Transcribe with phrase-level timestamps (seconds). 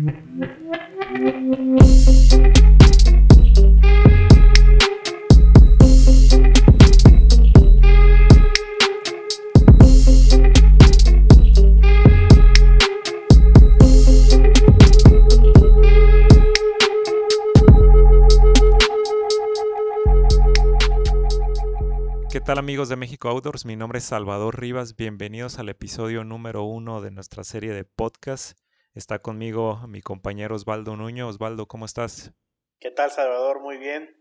[0.00, 0.06] ¿Qué
[22.40, 23.66] tal amigos de México Outdoors?
[23.66, 24.96] Mi nombre es Salvador Rivas.
[24.96, 28.58] Bienvenidos al episodio número uno de nuestra serie de podcast.
[28.94, 31.28] Está conmigo mi compañero Osvaldo Nuño.
[31.28, 32.32] Osvaldo, ¿cómo estás?
[32.80, 33.60] ¿Qué tal Salvador?
[33.60, 34.16] Muy bien.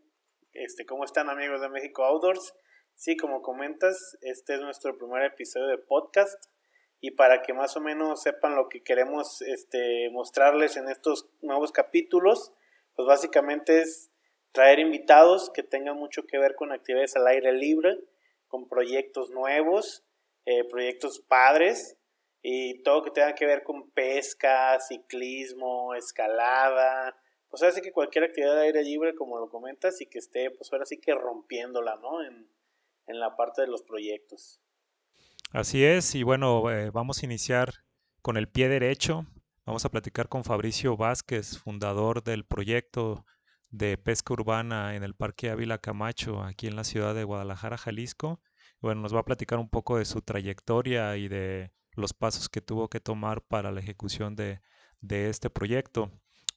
[0.53, 2.53] Este, ¿Cómo están amigos de México Outdoors?
[2.93, 6.51] Sí, como comentas, este es nuestro primer episodio de podcast
[7.01, 11.71] y para que más o menos sepan lo que queremos este, mostrarles en estos nuevos
[11.71, 12.53] capítulos,
[12.93, 14.11] pues básicamente es
[14.51, 17.97] traer invitados que tengan mucho que ver con actividades al aire libre,
[18.47, 20.05] con proyectos nuevos,
[20.45, 21.98] eh, proyectos padres
[22.41, 27.15] y todo que tenga que ver con pesca, ciclismo, escalada,
[27.49, 30.71] pues sí que cualquier actividad de aire libre, como lo comentas, y que esté, pues
[30.71, 32.23] ahora sí que rompiéndola, ¿no?
[32.23, 32.47] En,
[33.07, 34.61] en la parte de los proyectos.
[35.51, 37.73] Así es, y bueno, eh, vamos a iniciar
[38.21, 39.25] con el pie derecho.
[39.65, 43.25] Vamos a platicar con Fabricio Vázquez, fundador del proyecto
[43.69, 48.41] de pesca urbana en el Parque Ávila Camacho, aquí en la ciudad de Guadalajara, Jalisco.
[48.79, 52.61] Bueno, nos va a platicar un poco de su trayectoria y de los pasos que
[52.61, 54.61] tuvo que tomar para la ejecución de,
[55.01, 56.11] este proyecto.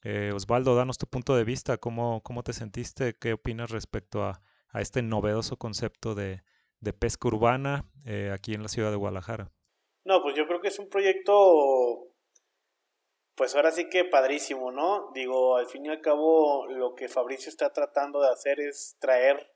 [0.05, 3.15] Eh, Osvaldo, danos tu punto de vista, ¿cómo, cómo te sentiste?
[3.15, 4.41] ¿Qué opinas respecto a,
[4.75, 6.43] este novedoso concepto de,
[6.99, 9.51] pesca urbana eh, aquí en la ciudad de Guadalajara?
[10.05, 12.13] No, pues yo creo que es un proyecto
[13.35, 15.11] pues ahora sí que padrísimo, ¿no?
[15.15, 19.51] Digo, al fin y al cabo lo que Fabricio está tratando de hacer es traer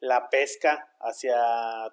[0.00, 1.36] la pesca hacia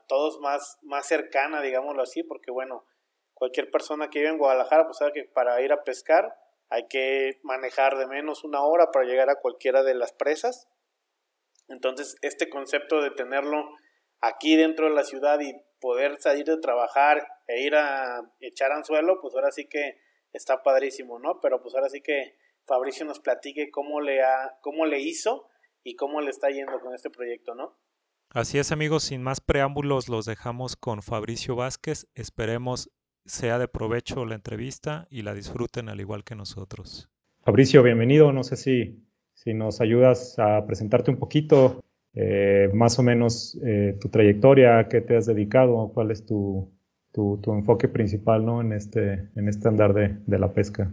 [0.07, 2.85] todos más, más cercana, digámoslo así, porque bueno,
[3.33, 6.35] cualquier persona que vive en Guadalajara, pues sabe que para ir a pescar
[6.69, 10.67] hay que manejar de menos una hora para llegar a cualquiera de las presas.
[11.67, 13.69] Entonces, este concepto de tenerlo
[14.21, 19.19] aquí dentro de la ciudad y poder salir de trabajar e ir a echar anzuelo,
[19.21, 19.99] pues ahora sí que
[20.31, 21.39] está padrísimo, ¿no?
[21.41, 25.49] Pero pues ahora sí que Fabricio nos platique cómo le, ha, cómo le hizo
[25.83, 27.77] y cómo le está yendo con este proyecto, ¿no?
[28.29, 32.07] Así es amigos, sin más preámbulos los dejamos con Fabricio Vázquez.
[32.15, 32.89] Esperemos
[33.25, 37.09] sea de provecho la entrevista y la disfruten al igual que nosotros.
[37.41, 38.31] Fabricio, bienvenido.
[38.31, 39.03] No sé si,
[39.33, 41.83] si nos ayudas a presentarte un poquito,
[42.13, 46.71] eh, más o menos eh, tu trayectoria, qué te has dedicado, cuál es tu,
[47.11, 48.61] tu, enfoque principal ¿no?
[48.61, 50.91] en, este, en este andar de, de la pesca.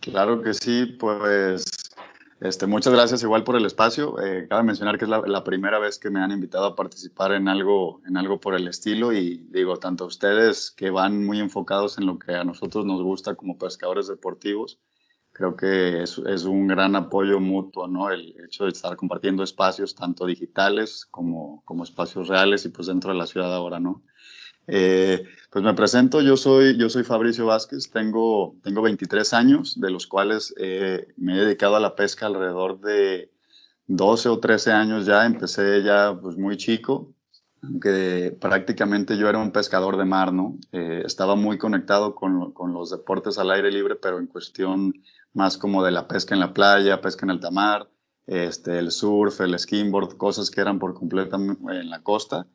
[0.00, 1.64] Claro que sí, pues
[2.40, 4.18] este, muchas gracias igual por el espacio.
[4.20, 7.32] Eh, cabe mencionar que es la, la, primera vez que me han invitado a participar
[7.32, 11.98] en algo, en algo por el estilo y digo, tanto ustedes que van muy enfocados
[11.98, 14.80] en lo que a nosotros nos gusta como pescadores deportivos,
[15.32, 18.10] creo que es, es un gran apoyo mutuo, ¿no?
[18.10, 23.12] El hecho de estar compartiendo espacios tanto digitales como, como espacios reales y pues dentro
[23.12, 24.02] de la ciudad ahora, ¿no?
[24.72, 29.90] Eh, pues me presento, yo soy, yo soy Fabricio Vázquez, tengo, tengo 23 años, de
[29.90, 33.32] los cuales eh, me he dedicado a la pesca alrededor de
[33.88, 37.12] 12 o 13 años ya, empecé ya pues muy chico,
[37.64, 40.56] aunque prácticamente yo era un pescador de mar, ¿no?
[40.70, 45.02] Eh, estaba muy conectado con, con, los deportes al aire libre, pero en cuestión
[45.32, 47.90] más como de la pesca en la playa, pesca en alta mar,
[48.26, 52.46] este, el surf, el skimboard, cosas que eran por completo en la costa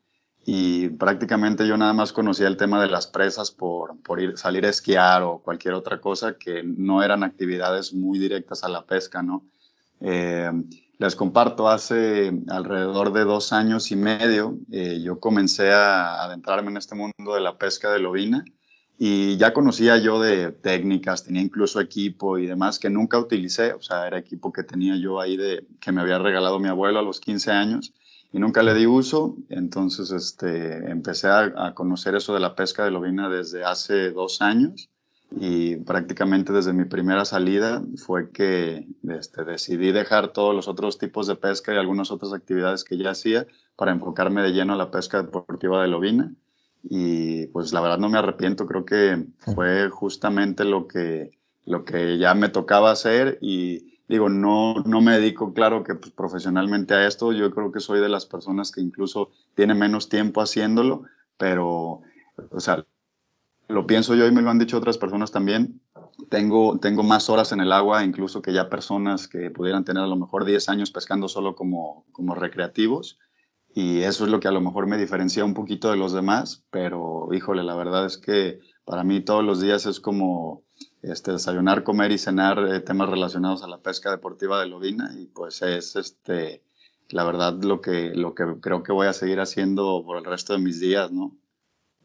[0.47, 4.63] y prácticamente yo nada más conocía el tema de las presas por, por ir, salir
[4.65, 9.23] a esquiar o cualquier otra cosa que no eran actividades muy directas a la pesca,
[9.23, 9.43] ¿no?
[10.01, 10.51] Eh,
[10.99, 16.77] les comparto, hace alrededor de dos años y medio eh, yo comencé a adentrarme en
[16.77, 18.45] este mundo de la pesca de lobina
[18.99, 23.81] y ya conocía yo de técnicas, tenía incluso equipo y demás que nunca utilicé, o
[23.81, 27.03] sea, era equipo que tenía yo ahí de que me había regalado mi abuelo a
[27.03, 27.93] los 15 años
[28.35, 29.37] y nunca le di uso.
[29.47, 34.89] Entonces este, empecé a, conocer eso de la pesca de lobina desde hace dos años
[35.31, 41.27] y prácticamente desde mi primera salida fue que este, decidí dejar todos los otros tipos
[41.27, 44.91] de pesca y algunas otras actividades que ya hacía para enfocarme de lleno a la
[44.91, 46.33] pesca deportiva de lobina.
[46.83, 51.31] Y pues la verdad no me arrepiento, creo que fue justamente lo que,
[51.63, 56.11] lo que ya me tocaba hacer y digo, no, no me dedico, claro, que pues,
[56.11, 57.31] profesionalmente a esto.
[57.31, 61.03] Yo creo que soy de las personas que incluso tiene menos tiempo haciéndolo,
[61.37, 62.01] pero,
[62.51, 62.85] o sea,
[63.67, 65.81] lo pienso yo y me lo han dicho otras personas también.
[66.29, 70.07] Tengo, tengo más horas en el agua, incluso que ya personas que pudieran tener a
[70.07, 73.19] lo mejor 10 años pescando solo como, como recreativos.
[73.73, 76.63] Y eso es lo que a lo mejor me diferencia un poquito de los demás,
[76.71, 80.63] pero híjole, la verdad es que para mí todos los días es como
[81.11, 85.27] este, desayunar, comer y cenar eh, temas relacionados a la pesca deportiva de lobina y
[85.27, 86.61] pues es este,
[87.09, 90.53] la verdad lo que, lo que creo que voy a seguir haciendo por el resto
[90.53, 91.31] de mis días, ¿no?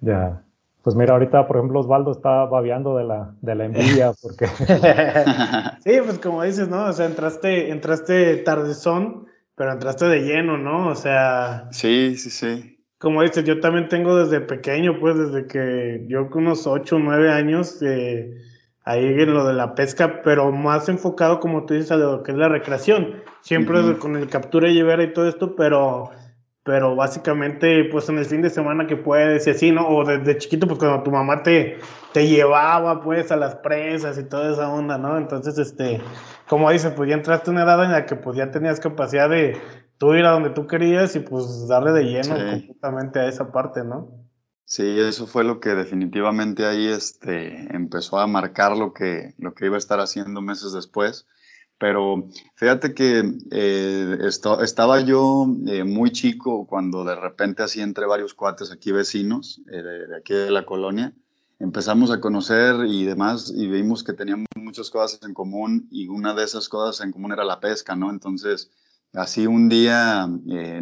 [0.00, 0.43] Ya.
[0.82, 4.47] Pues mira, ahorita, por ejemplo, Osvaldo está babeando de la, de la envidia porque...
[5.85, 6.87] sí, pues como dices, ¿no?
[6.87, 10.88] O sea, entraste, entraste tardezón, pero entraste de lleno, ¿no?
[10.88, 11.69] O sea...
[11.70, 12.79] Sí, sí, sí.
[12.99, 16.99] Como dices, yo también tengo desde pequeño, pues desde que yo con unos 8 o
[16.99, 18.37] 9 años, eh,
[18.84, 22.32] ahí en lo de la pesca, pero más enfocado, como tú dices, a lo que
[22.32, 23.22] es la recreación.
[23.42, 26.10] Siempre con el captura y llevar y todo esto, pero
[26.62, 29.88] pero básicamente pues en el fin de semana que puedes y así, ¿no?
[29.88, 31.78] O desde chiquito pues cuando tu mamá te,
[32.12, 35.16] te llevaba pues a las presas y toda esa onda, ¿no?
[35.16, 36.00] Entonces, este,
[36.48, 39.28] como dices, pues ya entraste en una edad en la que pues ya tenías capacidad
[39.30, 39.56] de
[39.96, 43.82] tú ir a donde tú querías y pues darle de lleno completamente a esa parte,
[43.82, 44.29] ¿no?
[44.70, 49.67] Sí, eso fue lo que definitivamente ahí este, empezó a marcar lo que, lo que
[49.67, 51.26] iba a estar haciendo meses después
[51.81, 54.19] pero fíjate que eh,
[54.61, 59.81] estaba yo eh, muy chico cuando de repente así entre varios cuates aquí vecinos eh,
[59.82, 61.14] de, aquí de la colonia,
[61.58, 66.34] empezamos a conocer y demás y vimos que teníamos muchas cosas en común y una
[66.34, 68.11] de esas cosas en común era la pesca, ¿no?
[68.11, 68.70] Entonces,
[69.12, 70.28] así un día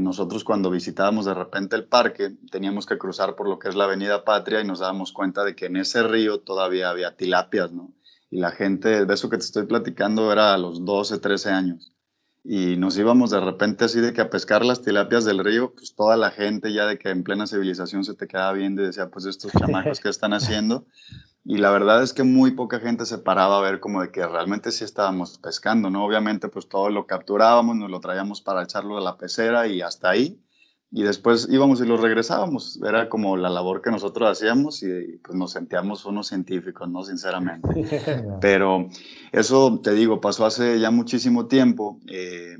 [0.00, 3.84] nosotros cuando visitábamos de repente el parque teníamos que cruzar por lo que es la
[3.84, 7.92] Avenida Patria y nos dábamos cuenta de que en ese río todavía había tilapias, ¿no?
[8.30, 11.92] y la gente, de eso que te estoy platicando, era a los 12, 13 años.
[12.44, 15.94] Y nos íbamos de repente así de que a pescar las tilapias del río, pues
[15.94, 19.08] toda la gente ya de que en plena civilización se te quedaba viendo y decía,
[19.08, 20.86] pues estos chamacos que están haciendo.
[21.50, 24.26] Y la verdad es que muy poca gente se paraba a ver como de que
[24.26, 26.04] realmente sí estábamos pescando, ¿no?
[26.04, 30.10] Obviamente pues todo lo capturábamos, nos lo traíamos para echarlo a la pecera y hasta
[30.10, 30.38] ahí
[30.90, 32.78] y después íbamos y los regresábamos.
[32.86, 37.02] Era como la labor que nosotros hacíamos y pues nos sentíamos unos científicos, ¿no?
[37.02, 37.66] Sinceramente.
[38.42, 38.90] Pero
[39.32, 41.98] eso, te digo, pasó hace ya muchísimo tiempo.
[42.08, 42.58] Eh,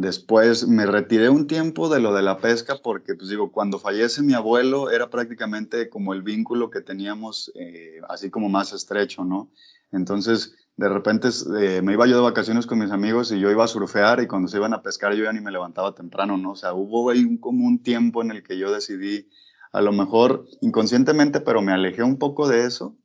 [0.00, 4.22] después me retiré un tiempo de lo de la pesca porque, pues digo, cuando fallece
[4.22, 9.50] mi abuelo era prácticamente como el vínculo que teníamos eh, así como más estrecho, ¿no?
[9.92, 11.28] Entonces, de repente
[11.60, 14.26] eh, me iba yo de vacaciones con mis amigos y yo iba a surfear y
[14.26, 16.52] cuando se iban a pescar yo ya ni me levantaba temprano, ¿no?
[16.52, 19.28] O sea, hubo ahí un, como un tiempo en el que yo decidí,
[19.72, 22.96] a lo mejor inconscientemente, pero me alejé un poco de eso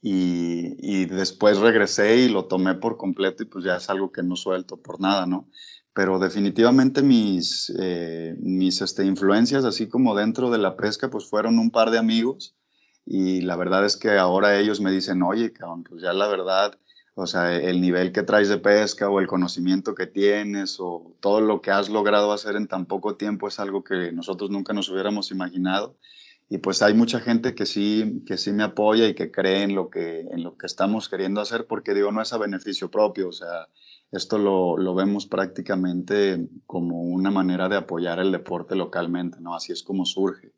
[0.00, 4.22] y, y, después regresé y lo tomé por completo y pues ya es algo que
[4.22, 5.48] no suelto por nada, ¿no?
[5.92, 11.58] Pero definitivamente mis, eh, mis este, influencias, así como dentro de la pesca, pues fueron
[11.58, 12.54] un par de amigos
[13.04, 16.78] y la verdad es que ahora ellos me dicen, oye, cabrón, pues ya la verdad
[17.14, 21.42] o sea, el nivel que traes de pesca o el conocimiento que tienes o todo
[21.42, 24.88] lo que has logrado hacer en tan poco tiempo es algo que nosotros nunca nos
[24.88, 25.96] hubiéramos imaginado.
[26.50, 29.74] Y pues hay mucha gente que sí, que sí me apoya y que cree en
[29.74, 33.28] lo que, en lo que estamos queriendo hacer, porque digo, no es a beneficio propio,
[33.28, 33.68] o sea,
[34.10, 39.54] esto lo, lo vemos prácticamente como una manera de apoyar el deporte localmente, ¿no?
[39.54, 40.52] Así es como surge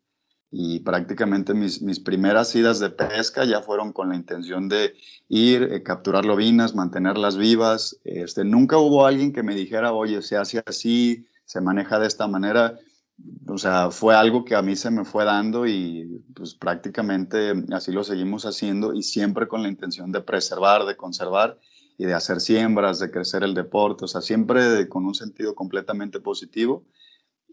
[0.55, 4.93] y prácticamente mis, mis, primeras idas de pesca ya fueron con la intención de
[5.27, 7.99] ir, eh, capturar lobinas, mantenerlas vivas.
[8.03, 12.27] Este, nunca hubo alguien que me dijera, oye, se hace así, se maneja de esta
[12.27, 12.77] manera.
[13.47, 17.91] O sea, fue algo que a mí se me fue dando y pues prácticamente así
[17.91, 21.59] lo seguimos haciendo y siempre con la intención de preservar, de conservar
[21.97, 26.19] y de hacer siembras, de crecer el deporte, o sea, siempre con un sentido completamente
[26.19, 26.85] positivo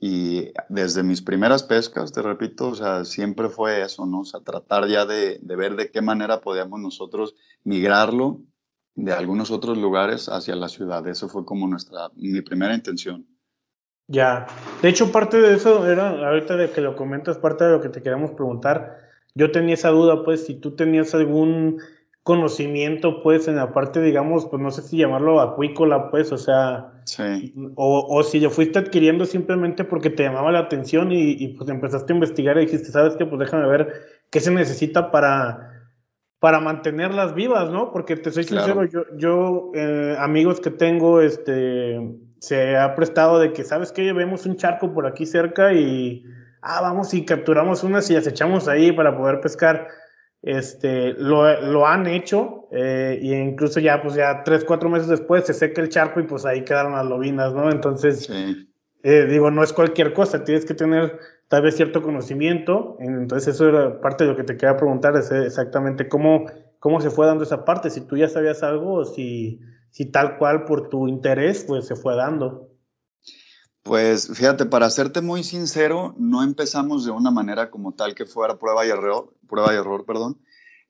[0.00, 4.21] y desde mis primeras pescas, te repito, o sea, siempre fue eso, ¿no?
[4.21, 7.35] O sea, tratar ya de, de, ver de qué manera podíamos nosotros
[7.65, 8.41] migrarlo
[8.95, 11.07] de algunos otros lugares hacia la ciudad.
[11.07, 13.27] Eso fue como nuestra, mi primera intención.
[14.12, 14.49] Ya,
[14.83, 17.90] de hecho parte de eso era, ahorita de que lo comentas, parte de lo que
[17.90, 18.99] te queríamos preguntar,
[19.37, 21.81] yo tenía esa duda, pues, si tú tenías algún
[22.25, 26.93] conocimiento, pues, en la parte, digamos, pues no sé si llamarlo acuícola, pues, o sea,
[27.76, 31.71] o, o, si lo fuiste adquiriendo simplemente porque te llamaba la atención y, y, pues
[31.71, 33.26] empezaste a investigar y dijiste, ¿sabes qué?
[33.26, 33.93] Pues déjame ver
[34.31, 35.87] qué se necesita para,
[36.40, 37.93] para mantenerlas vivas, ¿no?
[37.93, 41.97] Porque te soy sincero, yo, yo eh, amigos que tengo, este,
[42.41, 44.13] se ha prestado de que, ¿sabes qué?
[44.13, 46.25] Vemos un charco por aquí cerca y,
[46.63, 49.89] ah, vamos y capturamos unas y las echamos ahí para poder pescar
[50.43, 55.45] este, lo, lo han hecho eh, y incluso ya, pues ya tres, cuatro meses después
[55.45, 57.71] se seca el charco y pues ahí quedaron las lobinas, ¿no?
[57.71, 58.31] Entonces,
[59.03, 61.19] eh, digo, no es cualquier cosa, tienes que tener
[61.49, 65.31] tal vez cierto conocimiento, entonces eso era parte de lo que te quería preguntar, es
[65.31, 66.47] exactamente cómo,
[66.79, 70.39] cómo se fue dando esa parte, si tú ya sabías algo o si, si tal
[70.39, 72.71] cual por tu interés, pues se fue dando.
[73.83, 78.59] Pues fíjate, para serte muy sincero, no empezamos de una manera como tal que fuera
[78.59, 80.39] prueba y error, prueba y error, perdón.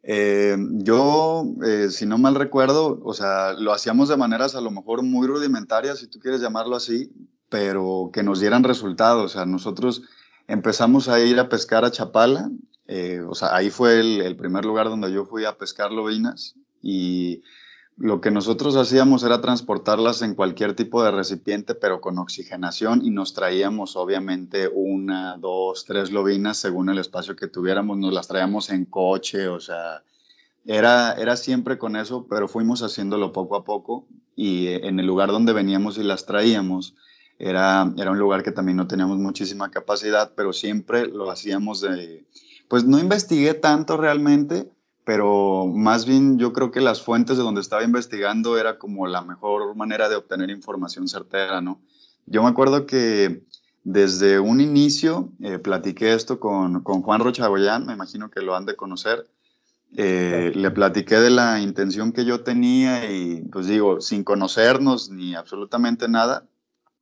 [0.03, 4.71] Eh, yo, eh, si no mal recuerdo, o sea, lo hacíamos de maneras a lo
[4.71, 7.13] mejor muy rudimentarias, si tú quieres llamarlo así,
[7.49, 9.25] pero que nos dieran resultados.
[9.25, 10.03] O sea, nosotros
[10.49, 12.51] empezamos a ir a pescar a Chapala,
[12.87, 16.57] eh, o sea, ahí fue el, el, primer lugar donde yo fui a pescar lobinas
[16.83, 17.43] y
[18.01, 23.11] lo que nosotros hacíamos era transportarlas en cualquier tipo de recipiente, pero con oxigenación y
[23.11, 28.71] nos traíamos obviamente una, dos, tres lobinas según el espacio que tuviéramos, nos las traíamos
[28.71, 30.03] en coche, o sea,
[30.65, 34.07] era, era siempre con eso, pero fuimos haciéndolo poco a poco.
[34.35, 36.95] Y en el lugar donde veníamos y las traíamos,
[37.39, 42.25] era, era un lugar que también no teníamos muchísima capacidad, pero siempre lo hacíamos de,
[42.67, 44.71] pues no investigué tanto realmente,
[45.05, 49.23] pero más bien yo creo que las fuentes de donde estaba investigando era como la
[49.23, 51.81] mejor manera de obtener información certera, ¿no?
[52.27, 53.43] Yo me acuerdo que
[53.83, 58.67] desde un inicio eh, platiqué esto con, con Juan Rochagoyán, me imagino que lo han
[58.67, 59.27] de conocer,
[59.97, 65.35] eh, le platiqué de la intención que yo tenía y pues digo, sin conocernos ni
[65.35, 66.47] absolutamente nada,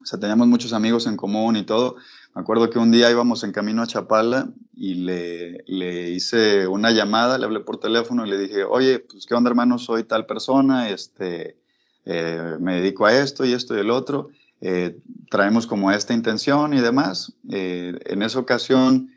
[0.01, 1.97] o sea, teníamos muchos amigos en común y todo,
[2.39, 6.93] me acuerdo que un día íbamos en camino a Chapala y le, le, hice una
[6.93, 10.25] llamada, le hablé por teléfono y le dije, oye, pues qué onda hermano, soy tal
[10.25, 11.57] persona, este,
[12.05, 14.29] eh, me dedico a esto y esto y el otro,
[14.61, 17.33] eh, traemos como esta intención y demás.
[17.51, 19.11] Eh, en esa ocasión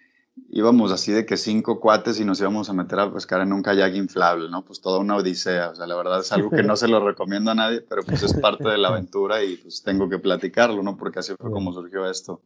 [0.49, 3.61] íbamos así de que cinco cuates y nos íbamos a meter a pescar en un
[3.61, 4.65] kayak inflable, ¿no?
[4.65, 7.51] Pues toda una odisea, o sea, la verdad es algo que no se lo recomiendo
[7.51, 10.97] a nadie, pero pues es parte de la aventura y pues tengo que platicarlo, ¿no?
[10.97, 12.41] Porque así fue como surgió esto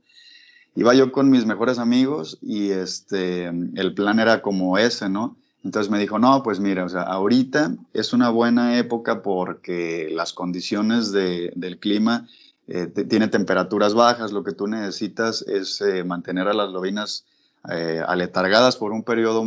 [0.75, 5.37] iba yo con mis mejores amigos y este, el plan era como ese, ¿no?
[5.63, 10.31] Entonces me dijo, no, pues mira, o sea, ahorita es una buena época porque las
[10.33, 12.27] condiciones de, del clima
[12.67, 17.25] eh, tiene temperaturas bajas, lo que tú necesitas es eh, mantener a las lobinas
[17.71, 19.43] eh, aletargadas por un periodo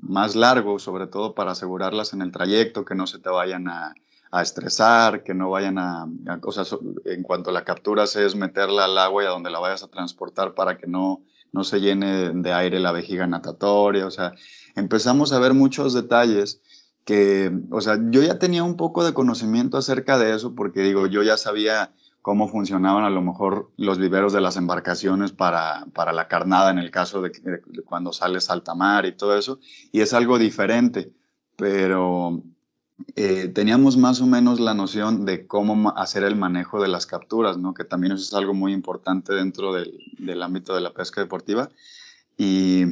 [0.00, 3.94] más largo, sobre todo para asegurarlas en el trayecto, que no se te vayan a,
[4.30, 6.06] a estresar, que no vayan a,
[6.50, 6.64] sea,
[7.06, 10.54] en cuanto la captura es meterla al agua y a donde la vayas a transportar
[10.54, 11.22] para que no,
[11.52, 14.34] no se llene de aire la vejiga natatoria, o sea,
[14.76, 16.60] empezamos a ver muchos detalles
[17.04, 21.08] que, o sea, yo ya tenía un poco de conocimiento acerca de eso porque digo,
[21.08, 26.12] yo ya sabía cómo funcionaban a lo mejor los viveros de las embarcaciones para, para
[26.12, 29.58] la carnada en el caso de, de, de cuando sales alta mar y todo eso,
[29.90, 31.12] y es algo diferente,
[31.56, 32.42] pero
[33.16, 37.58] eh, teníamos más o menos la noción de cómo hacer el manejo de las capturas,
[37.58, 37.74] ¿no?
[37.74, 41.70] que también eso es algo muy importante dentro del, ámbito de la pesca deportiva.
[42.36, 42.84] Y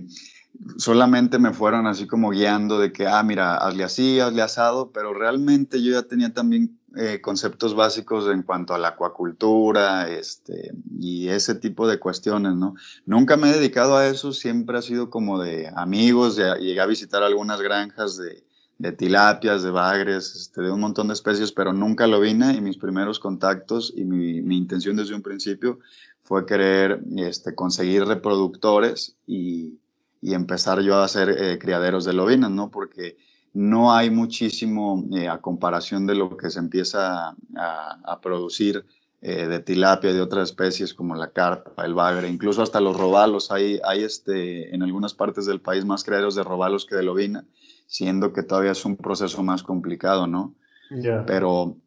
[0.76, 5.14] solamente me fueron así como guiando de que, ah, mira, hazle así, hazle asado, pero
[5.14, 11.28] realmente yo ya tenía también eh, conceptos básicos en cuanto a la acuacultura este, y
[11.28, 12.74] ese tipo de cuestiones, ¿no?
[13.06, 16.86] Nunca me he dedicado a eso, siempre ha sido como de amigos, de, llegué a
[16.86, 18.47] visitar algunas granjas de
[18.78, 22.60] de tilapias, de bagres, este, de un montón de especies, pero nunca lo vine y
[22.60, 25.80] mis primeros contactos y mi, mi intención desde un principio
[26.22, 29.78] fue querer este, conseguir reproductores y,
[30.20, 32.70] y, empezar yo a hacer eh, criaderos de lobinas, ¿no?
[32.70, 33.16] Porque
[33.52, 38.84] no hay muchísimo eh, a comparación de lo que se empieza a, a producir
[39.20, 43.50] eh, de tilapia, de otras especies como la carpa, el bagre, incluso hasta los robalos.
[43.50, 47.44] Hay, hay este, en algunas partes del país más criaderos de robalos que de lobina
[47.88, 50.54] siendo que todavía es un proceso más complicado, ¿no?
[50.90, 51.24] Yeah.
[51.26, 51.78] Pero,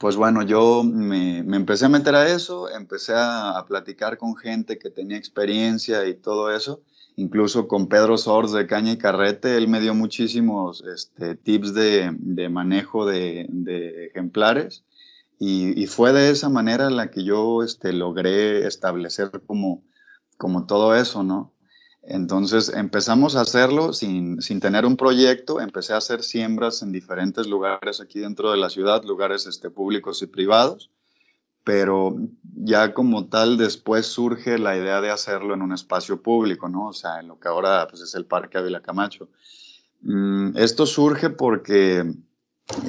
[0.00, 4.34] pues bueno, yo me, me, empecé a meter a eso, empecé a, a, platicar con
[4.34, 6.82] gente que tenía experiencia y todo eso,
[7.16, 12.16] incluso con Pedro Sors de Caña y Carrete, él me dio muchísimos este, tips de,
[12.18, 14.84] de manejo de, de ejemplares.
[15.38, 19.82] Y, y, fue de esa manera la que yo este, logré establecer como,
[20.38, 21.52] como todo eso, ¿no?
[22.02, 27.46] Entonces empezamos a hacerlo sin, sin, tener un proyecto, empecé a hacer siembras en diferentes
[27.46, 30.90] lugares aquí dentro de la ciudad, lugares este, públicos y privados,
[31.62, 32.16] pero
[32.56, 36.88] ya como tal después surge la idea de hacerlo en un espacio público, ¿no?
[36.88, 39.28] O sea, en lo que ahora pues, es el Parque Ávila Camacho.
[40.02, 42.04] Mm, esto surge porque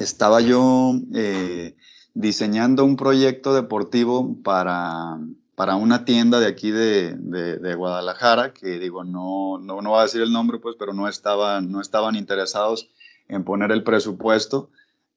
[0.00, 1.76] estaba yo eh,
[2.14, 5.18] diseñando un proyecto deportivo para
[5.54, 10.02] para una tienda de aquí de, de, Guadalajara, que digo, no, no, no voy a
[10.02, 12.88] decir el nombre, pues, pero no estaban, no estaban interesados
[13.28, 14.70] en poner el presupuesto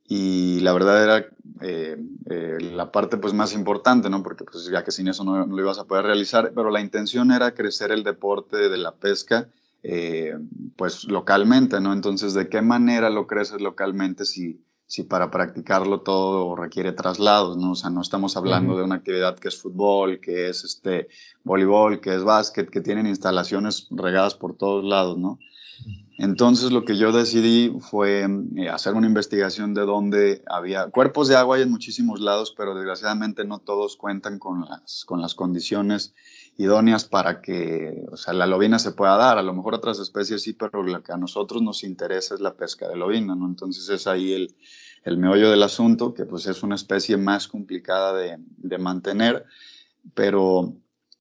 [0.07, 1.25] y la verdad era
[1.61, 1.97] eh,
[2.29, 4.23] eh, la parte pues más importante, ¿no?
[4.23, 6.81] Porque pues ya que sin eso no, no, lo ibas a poder realizar, pero la
[6.81, 9.49] intención era crecer el deporte de la pesca
[9.83, 10.37] eh,
[10.75, 11.93] pues localmente, ¿no?
[11.93, 17.71] Entonces, ¿de qué manera lo creces localmente si si para practicarlo todo requiere traslados, ¿no?
[17.71, 18.79] O sea, no estamos hablando uh -huh.
[18.79, 21.09] de una actividad que es fútbol, que es este
[21.43, 25.39] voleibol, que es básquet, que tienen instalaciones regadas por todos lados, ¿no?
[26.17, 28.25] Entonces lo que yo decidí fue
[28.55, 32.73] eh, hacer una investigación de dónde había cuerpos de agua hay en muchísimos lados, pero
[32.73, 36.15] desgraciadamente no todos cuentan con las, con las condiciones
[36.57, 39.37] idóneas para que o sea, la lobina se pueda dar.
[39.37, 42.55] A lo mejor otras especies sí, pero lo que a nosotros nos interesa es la
[42.55, 43.45] pesca de lobina, ¿no?
[43.45, 44.55] Entonces es ahí el,
[45.03, 49.45] el meollo del asunto, que pues es una especie más complicada de, de mantener,
[50.13, 50.73] pero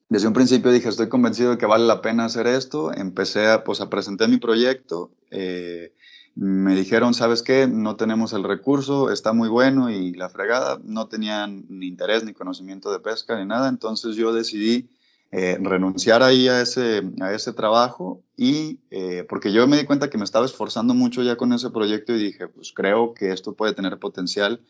[0.09, 2.93] desde un principio dije, estoy convencido de que vale la pena hacer esto.
[2.93, 5.11] Empecé a, pues, a presentar mi proyecto.
[5.31, 5.95] Eh,
[6.37, 7.67] me dijeron, ¿sabes qué?
[7.67, 10.79] No tenemos el recurso, está muy bueno y la fregada.
[10.85, 13.69] No tenían ni interés ni conocimiento de pesca ni nada.
[13.69, 14.89] Entonces yo decidí
[15.33, 20.09] eh, renunciar ahí a ese, a ese trabajo y eh, porque yo me di cuenta
[20.09, 23.55] que me estaba esforzando mucho ya con ese proyecto y dije, pues creo que esto
[23.55, 24.61] puede tener potencial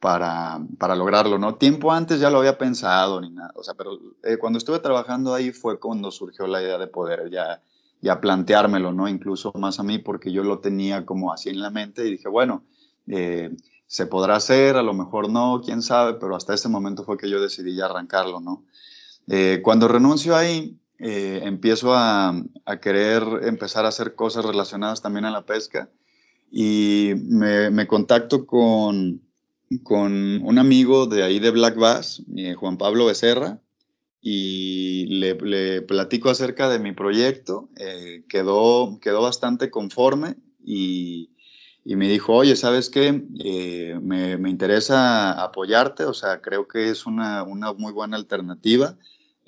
[0.00, 1.54] para, para, lograrlo, ¿no?
[1.54, 5.32] Tiempo antes ya lo había pensado ni nada, o sea, pero eh, cuando estuve trabajando
[5.32, 7.62] ahí fue cuando surgió la idea de poder ya,
[8.00, 9.08] ya planteármelo, ¿no?
[9.08, 12.28] Incluso más a mí porque yo lo tenía como así en la mente y dije,
[12.28, 12.64] bueno,
[13.06, 17.30] se podrá hacer, a lo mejor no, quién sabe, pero hasta ese momento fue que
[17.30, 18.64] yo decidí ya arrancarlo, ¿no?
[19.30, 22.34] Eh, cuando renuncio ahí, empiezo a,
[22.66, 25.88] a, querer empezar a hacer cosas relacionadas también a la pesca
[26.52, 29.22] y me, me contacto con
[29.82, 33.60] con un amigo de ahí de Black Bass, eh, Juan Pablo Becerra,
[34.20, 37.68] y le, platico acerca de mi proyecto.
[37.76, 41.30] Eh, quedó, quedó bastante conforme y,
[41.84, 43.24] me dijo, oye, ¿sabes qué?
[43.38, 47.44] Eh, me, interesa apoyarte, o sea, creo que es una,
[47.76, 48.96] muy buena alternativa.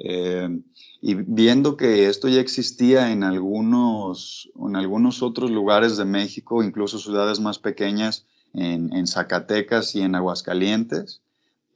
[0.05, 6.99] Y viendo que esto ya existía en algunos, en algunos otros lugares de México, incluso
[6.99, 11.23] ciudades más pequeñas, en, Zacatecas y en Aguascalientes.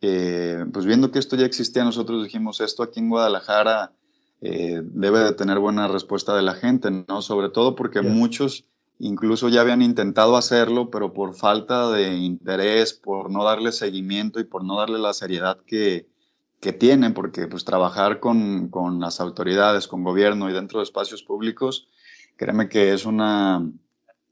[0.03, 3.93] Eh, pues viendo que esto ya existía, nosotros dijimos, esto aquí en Guadalajara
[4.41, 7.23] eh, debe de tener buena respuesta de la gente, ¿no?
[7.23, 8.65] Sobre todo porque muchos
[8.99, 14.45] incluso ya habían intentado hacerlo, pero por falta de interés, por no darle seguimiento y
[14.45, 16.07] por no darle la seriedad que,
[16.61, 21.23] que tienen, porque pues trabajar con, con, las autoridades, con gobierno y dentro de espacios
[21.23, 21.89] públicos,
[22.37, 23.71] créeme que es una,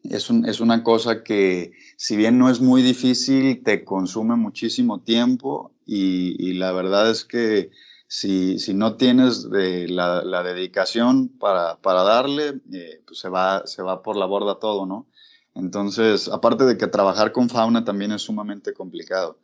[0.03, 5.73] es, es, una cosa que, si bien no es muy difícil, te consume muchísimo tiempo
[5.87, 7.71] y, la verdad es que
[8.07, 13.83] si, si no tienes la, la, dedicación para, para darle, eh, pues se va, se
[13.83, 15.07] va por la borda todo, ¿no?
[15.55, 19.39] Entonces, aparte de que trabajar con fauna también es sumamente complicado.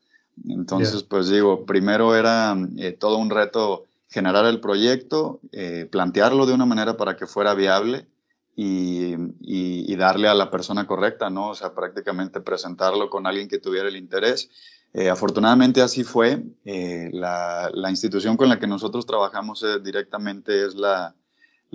[0.49, 6.55] Entonces, pues digo, primero era eh, todo un reto generar el proyecto, eh, plantearlo de
[6.55, 8.09] una manera para que fuera viable
[8.57, 11.51] y, darle a la persona correcta, ¿no?
[11.51, 14.51] O sea, prácticamente presentarlo con alguien que tuviera el interés.
[14.93, 16.43] Eh, afortunadamente así fue.
[16.65, 21.15] Eh, la, institución con la que nosotros trabajamos eh, directamente es la,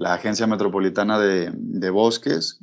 [0.04, 2.60] Agencia Metropolitana de, Bosques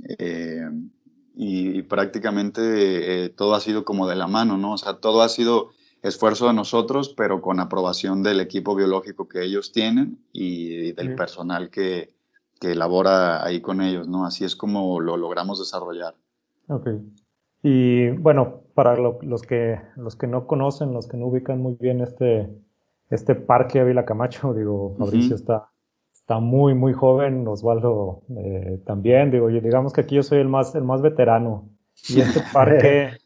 [1.35, 4.75] y, y, prácticamente todo ha sido como de la mano, ¿no?
[4.75, 5.71] O sea, todo ha sido
[6.03, 11.71] esfuerzo de nosotros, pero con aprobación del equipo biológico que ellos tienen y, del personal
[11.71, 12.11] que,
[12.61, 14.27] que elabora ahí con ellos, ¿no?
[14.27, 16.15] Así es como lo logramos desarrollar.
[16.69, 16.89] Ok.
[17.63, 22.01] Y bueno, para los, que, los que no conocen, los que no ubican muy bien
[22.01, 22.51] este,
[23.09, 25.71] este parque Ávila Camacho, digo, Fabricio está,
[26.13, 30.75] está muy, muy joven, Osvaldo eh, también, digo, digamos que aquí yo soy el más,
[30.75, 31.69] el más veterano.
[32.09, 33.19] Y este parque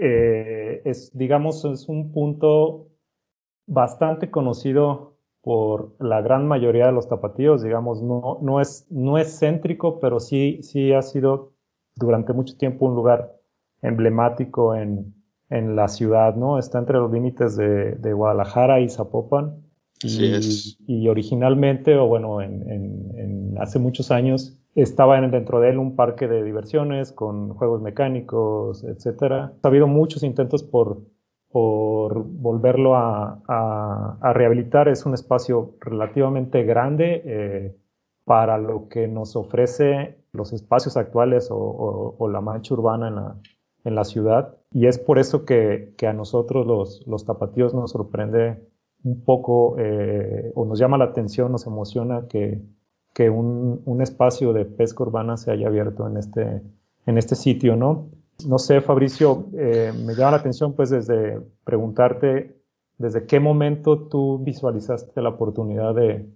[0.00, 2.88] eh, es, digamos, es un punto
[3.66, 9.38] bastante conocido por la gran mayoría de los tapatíos, digamos, no, no, es, no es
[9.38, 11.52] céntrico, pero sí, sí ha sido
[11.96, 13.36] durante mucho tiempo un lugar
[13.82, 15.14] emblemático en,
[15.48, 16.58] en la ciudad, ¿no?
[16.58, 19.62] Está entre los límites de, de Guadalajara y Zapopan.
[20.02, 25.96] Y, y, originalmente, o bueno, en, en, hace muchos años, estaba dentro de él un
[25.96, 29.52] parque de diversiones con juegos mecánicos, etcétera.
[29.62, 30.98] Ha habido muchos intentos por
[31.50, 34.88] por volverlo a, rehabilitar.
[34.88, 37.76] Es un espacio relativamente grande eh,
[38.24, 43.36] para lo que nos ofrece los espacios actuales o, la mancha urbana
[43.84, 44.56] en la, ciudad.
[44.72, 48.62] Y es por eso que, a nosotros los, los, tapatíos nos sorprende
[49.02, 52.62] un poco eh, o nos llama la atención, nos emociona que,
[53.18, 56.62] un, un, espacio de pesca urbana se haya abierto en este,
[57.06, 58.08] en este sitio, ¿no?
[58.46, 62.56] No sé, Fabricio, eh, me llama la atención pues desde preguntarte
[63.00, 66.28] desde qué momento tú visualizaste la oportunidad de,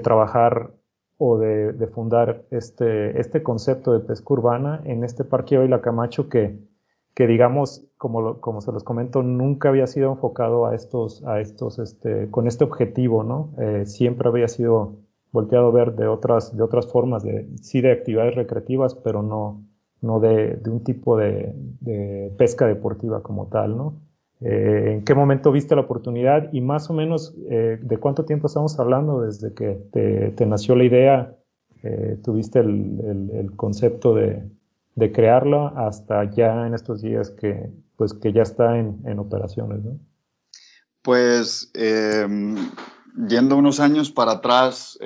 [0.00, 0.70] trabajar
[1.18, 6.58] o de, fundar este, este concepto de pesca urbana en este parque la Camacho que,
[7.14, 11.80] que digamos, como, como se los comento, nunca había sido enfocado a estos, a estos,
[11.80, 13.50] este, con este objetivo, ¿no?
[13.58, 14.96] Eh, siempre había sido
[15.34, 17.24] volteado a ver de otras, de otras formas,
[17.60, 19.64] sí de actividades recreativas, pero no,
[20.00, 21.52] no de, de un tipo de,
[22.38, 24.00] pesca deportiva como tal, ¿no?
[24.40, 28.46] Eh, ¿En qué momento viste la oportunidad y más o menos eh, de cuánto tiempo
[28.46, 29.80] estamos hablando desde que
[30.36, 31.36] te, nació la idea,
[31.82, 34.48] eh, tuviste el, el, el concepto de,
[34.94, 39.82] de, crearlo hasta ya en estos días que, pues, que ya está en, en operaciones,
[39.82, 39.98] ¿no?
[41.02, 42.56] Pues em,
[43.28, 44.98] yendo unos años para atrás,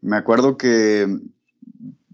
[0.00, 1.06] me acuerdo que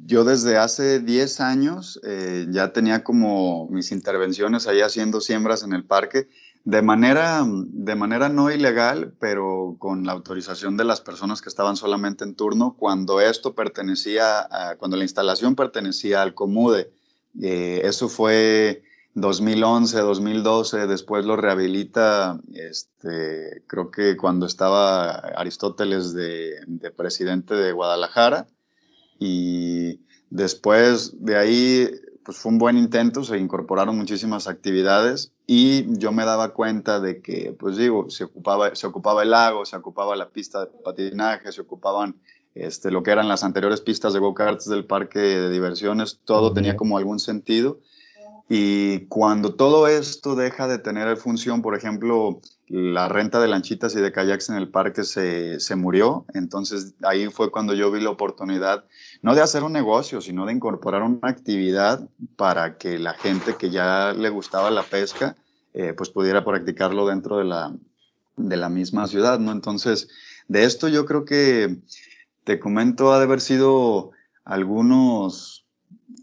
[0.09, 5.75] yo desde hace 10 años eh, ya tenía como mis intervenciones ahí haciendo siembras en
[5.75, 6.29] el parque
[6.65, 11.77] de manera, de manera no ilegal, pero con la autorización de las personas que estaban
[11.77, 14.49] solamente en turno cuando esto pertenecía,
[14.79, 16.91] cuando la instalación pertenecía al Comude.
[17.43, 18.83] Eh, eso fue
[19.21, 27.73] 2011, 2012, después lo rehabilita, este, creo que cuando estaba Aristóteles de, de presidente de
[27.73, 28.47] Guadalajara
[29.19, 30.01] y
[30.31, 31.91] después de ahí
[32.29, 37.23] pues fue un buen intento, se incorporaron muchísimas actividades y yo me daba cuenta de
[37.23, 41.51] que, pues digo, se ocupaba, se ocupaba el lago, se ocupaba la pista de patinaje,
[41.53, 42.17] se ocupaban
[42.55, 46.77] este, lo que eran las anteriores pistas de go-karts del parque de diversiones, todo tenía
[46.77, 47.79] como algún sentido.
[48.49, 54.01] Y cuando todo esto deja de tener función, por ejemplo, la renta de lanchitas y
[54.01, 56.25] de kayaks en el parque se, se, murió.
[56.33, 58.85] Entonces ahí fue cuando yo vi la oportunidad,
[59.21, 63.71] no de hacer un negocio, sino de incorporar una actividad para que la gente que
[63.71, 65.37] ya le gustaba la pesca,
[65.75, 67.75] eh, pues pudiera practicarlo dentro de la,
[68.37, 69.53] de la misma ciudad, ¿no?
[69.53, 70.09] Entonces,
[70.49, 71.79] de esto yo creo que,
[72.49, 75.67] te comento, ha de haber sido algunos,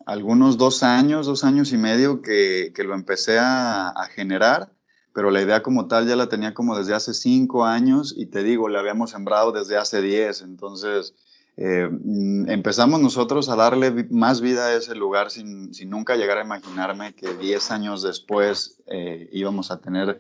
[0.06, 4.76] algunos dos años, dos años y medio que, que lo empecé a, a generar
[5.16, 8.44] pero la idea como tal ya la tenía como desde hace cinco años y te
[8.44, 11.16] digo, la habíamos sembrado desde hace diez, entonces
[11.56, 16.40] eh, mm, empezamos nosotros a darle más vida a ese lugar sin, sin nunca llegar
[16.40, 20.20] a imaginarme que diez años después eh, íbamos a tener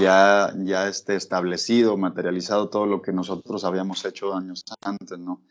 [0.00, 5.42] ya, ya este establecido, materializado todo lo que nosotros habíamos hecho años antes, ¿no?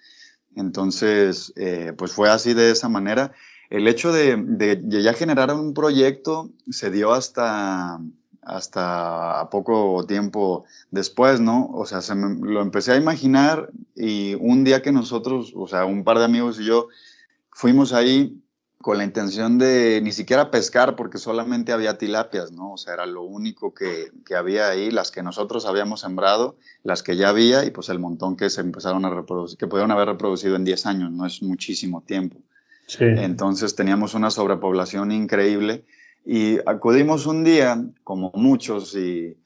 [0.55, 3.33] Entonces, eh, pues fue así de esa manera.
[3.69, 7.99] El hecho de, ya generar un proyecto se dio hasta
[8.47, 11.69] hasta poco tiempo después, ¿no?
[11.73, 16.05] O sea, se lo empecé a imaginar y un día que nosotros, o sea, un
[16.05, 16.87] par de amigos y yo
[17.51, 18.41] fuimos ahí
[18.77, 22.71] con la intención de ni siquiera pescar porque solamente había tilapias, ¿no?
[22.71, 27.03] O sea, era lo único que, que había ahí, las que nosotros habíamos sembrado, las
[27.03, 30.07] que ya había y pues el montón que se empezaron a reproducir, que pudieron haber
[30.07, 32.37] reproducido en 10 años, no es muchísimo tiempo.
[32.87, 33.03] Sí.
[33.03, 35.85] Entonces teníamos una sobrepoblación increíble
[36.25, 39.37] y acudimos un día, como muchos, y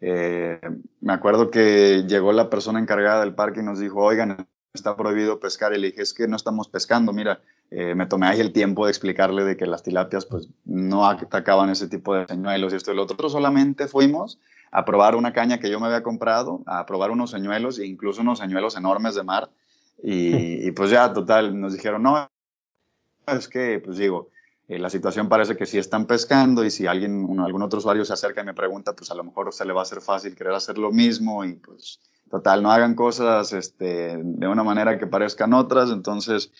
[0.00, 0.60] eh,
[1.00, 5.40] me acuerdo que llegó la persona encargada del parque y nos dijo, oigan, está prohibido
[5.40, 5.74] pescar.
[5.74, 8.86] Y le dije, es que no estamos pescando, mira, eh, me tomé ahí el tiempo
[8.86, 12.92] de explicarle de que las tilapias pues no atacaban ese tipo de señuelos y esto
[12.92, 13.28] y lo otro.
[13.28, 14.38] Solamente fuimos
[14.70, 18.22] a probar una caña que yo me había comprado, a probar unos señuelos e incluso
[18.22, 19.50] unos señuelos enormes de mar.
[20.02, 22.30] Y, y pues ya, total, nos dijeron, no,
[23.32, 24.30] es que, pues digo,
[24.68, 28.04] eh, la situación parece que si están pescando y si alguien, uno, algún otro usuario
[28.04, 30.36] se acerca y me pregunta, pues a lo mejor se le va a hacer fácil
[30.36, 35.06] querer hacer lo mismo y pues total, no hagan cosas este, de una manera que
[35.06, 35.90] parezcan otras.
[35.90, 36.52] Entonces,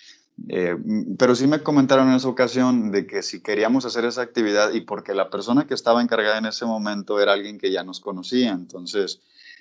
[0.48, 0.74] eh,
[1.18, 4.80] pero sí me comentaron en esa ocasión de que si queríamos hacer esa actividad y
[4.80, 8.50] porque la persona que estaba encargada en ese momento era alguien que ya nos conocía,
[8.52, 9.20] entonces...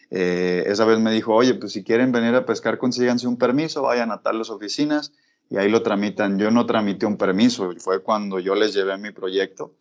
[0.09, 3.81] Eh, esa vez me dijo, oye, pues si quieren venir a pescar, consíganse un permiso,
[3.81, 5.11] vayan a tales oficinas
[5.49, 6.37] y ahí lo tramitan.
[6.39, 9.75] Yo no tramité un permiso, fue cuando yo les llevé mi proyecto,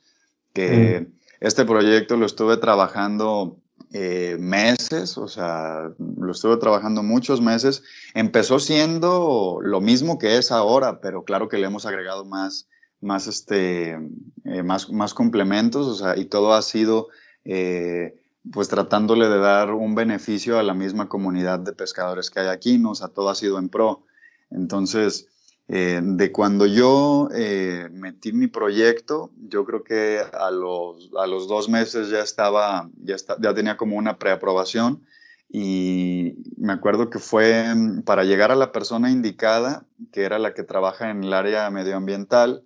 [0.53, 1.19] que mm.
[1.41, 3.59] este proyecto lo estuve trabajando
[3.93, 7.83] eh, meses, o sea, lo estuve trabajando muchos meses.
[8.15, 12.69] Empezó siendo lo mismo que es ahora, pero claro que le hemos agregado más,
[13.01, 13.99] más, este,
[14.45, 17.09] eh, más, más complementos, o sea, y todo ha sido...
[17.45, 18.21] Eh,
[18.53, 22.79] pues tratándole de dar un beneficio a la misma comunidad de pescadores que hay aquí,
[22.79, 22.91] ¿no?
[22.91, 24.05] O sea, todo ha sido en pro.
[24.51, 25.27] Entonces,
[25.69, 31.49] eh, de cuando yo eh, metí mi proyecto, yo creo que a los, a los
[31.49, 35.03] dos meses ya estaba, ya, está, ya tenía como una preaprobación
[35.49, 40.55] y me acuerdo que fue mm, para llegar a la persona indicada, que era la
[40.55, 42.65] que trabaja en el área medioambiental,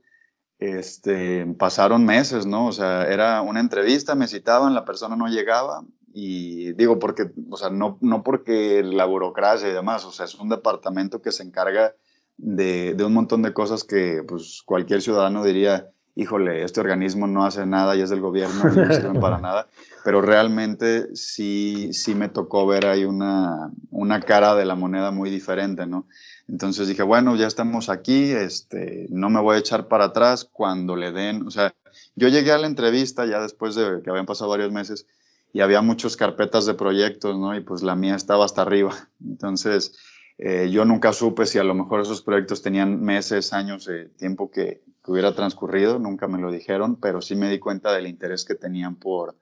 [0.59, 2.67] este, pasaron meses, ¿no?
[2.67, 7.57] O sea, era una entrevista, me citaban, la persona no llegaba y digo porque, o
[7.57, 11.45] sea, no, no porque la burocracia y demás, o sea, es un departamento que se
[11.45, 11.95] encarga
[12.43, 17.67] de, un montón de cosas que pues, cualquier ciudadano diría, híjole, este organismo no hace
[17.67, 19.69] nada y es del gobierno y no sirven para nada,
[20.05, 25.31] pero realmente sí, sí me tocó ver ahí una, una cara de la moneda muy
[25.31, 26.07] diferente, ¿no?
[26.49, 30.97] Entonces dije, bueno, ya estamos aquí, este, no me voy a echar para atrás cuando
[30.97, 31.75] le den, o sea,
[32.17, 35.07] yo llegué a la entrevista ya después de que habían pasado varios meses
[35.53, 37.55] y había muchas carpetas de proyectos, ¿no?
[37.55, 39.09] Y pues la mía estaba hasta arriba.
[39.25, 39.97] Entonces,
[40.43, 44.51] eh, yo nunca supe si a lo mejor esos proyectos tenían meses, años de tiempo
[44.51, 48.55] que, hubiera transcurrido, nunca me lo dijeron, pero sí me di cuenta del interés que
[48.55, 49.35] tenían por,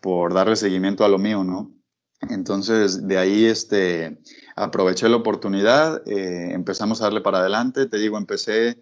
[0.00, 1.72] por darle seguimiento a lo mío, ¿no?
[2.28, 4.18] Entonces, de ahí este,
[4.54, 8.80] aproveché la oportunidad, eh, empezamos a darle para adelante, te digo, empecé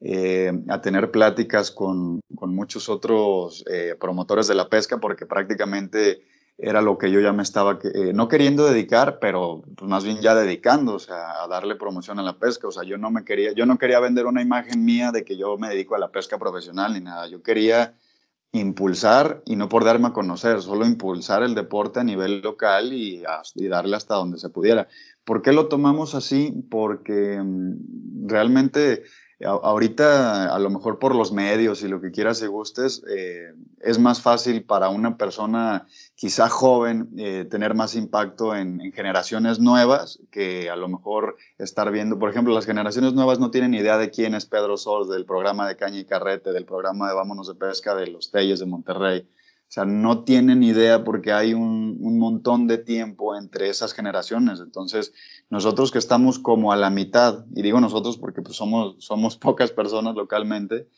[0.00, 3.62] eh, a tener pláticas con, con muchos otros
[3.98, 6.22] promotores de la pesca, porque prácticamente
[6.62, 10.20] era lo que yo ya me estaba, eh, no queriendo dedicar, pero pues más bien
[10.20, 12.68] ya dedicando, o sea, a darle promoción a la pesca.
[12.68, 15.36] O sea, yo no me quería, yo no quería vender una imagen mía de que
[15.36, 17.26] yo me dedico a la pesca profesional ni nada.
[17.28, 17.94] Yo quería
[18.52, 23.22] impulsar y no por darme a conocer, solo impulsar el deporte a nivel local y,
[23.54, 24.88] y darle hasta donde se pudiera.
[25.24, 26.52] ¿Por qué lo tomamos así?
[26.70, 28.26] Porque mm,
[29.44, 33.98] ahorita a lo mejor por los medios y lo que quieras y gustes, eh, es
[33.98, 40.68] más fácil para una persona quizá joven eh, tener más impacto en, generaciones nuevas que
[40.68, 44.34] a lo mejor estar viendo, por ejemplo, las generaciones nuevas no tienen idea de quién
[44.34, 47.94] es Pedro Sols, del programa de Caña y Carrete, del programa de Vámonos de Pesca,
[47.94, 49.26] de los Telles de Monterrey.
[49.70, 54.58] O sea, no tienen idea porque hay un, un, montón de tiempo entre esas generaciones.
[54.58, 55.12] Entonces,
[55.48, 59.70] nosotros que estamos como a la mitad, y digo nosotros porque pues, somos, somos pocas
[59.70, 60.88] personas localmente,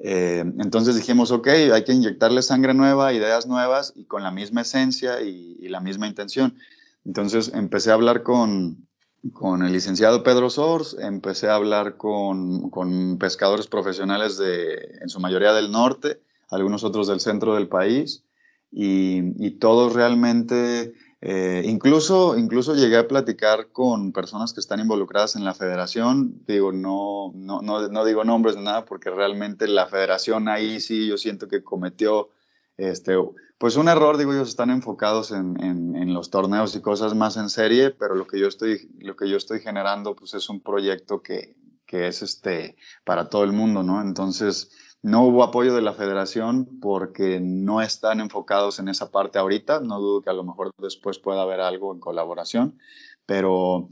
[0.00, 4.62] eh, entonces dijimos, ok, hay que inyectarle sangre nueva, ideas nuevas y con la misma
[4.62, 6.58] esencia y, y la misma intención.
[7.04, 8.88] Entonces empecé a hablar con,
[9.32, 15.20] con el licenciado Pedro Sors, empecé a hablar con, con pescadores profesionales de, en su
[15.20, 16.20] mayoría del norte,
[16.50, 18.24] algunos otros del centro del país,
[18.70, 25.44] y, todos realmente, eh, incluso, incluso llegué a platicar con personas que están involucradas en
[25.44, 30.80] la federación, digo, no, no, no, digo nombres de nada, porque realmente la federación ahí
[30.80, 32.28] sí yo siento que cometió
[32.76, 33.14] este,
[33.58, 37.50] pues un error, digo, ellos están enfocados en, en, los torneos y cosas más en
[37.50, 41.20] serie, pero lo que yo estoy, lo que yo estoy generando, pues es un proyecto
[41.20, 44.00] que, que es este, para todo el mundo, ¿no?
[44.00, 44.70] Entonces,
[45.02, 49.80] no hubo apoyo de la federación porque no están enfocados en esa parte ahorita.
[49.80, 52.78] No dudo que a lo mejor después pueda haber algo en colaboración,
[53.24, 53.88] pero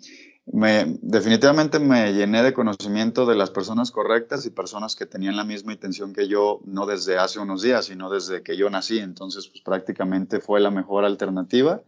[0.47, 5.45] me, definitivamente me llené de conocimiento de las personas correctas y personas que tenían la
[5.45, 8.99] misma intención que yo, no desde hace unos días, sino desde que yo nací.
[8.99, 11.83] Entonces, pues prácticamente fue la mejor alternativa.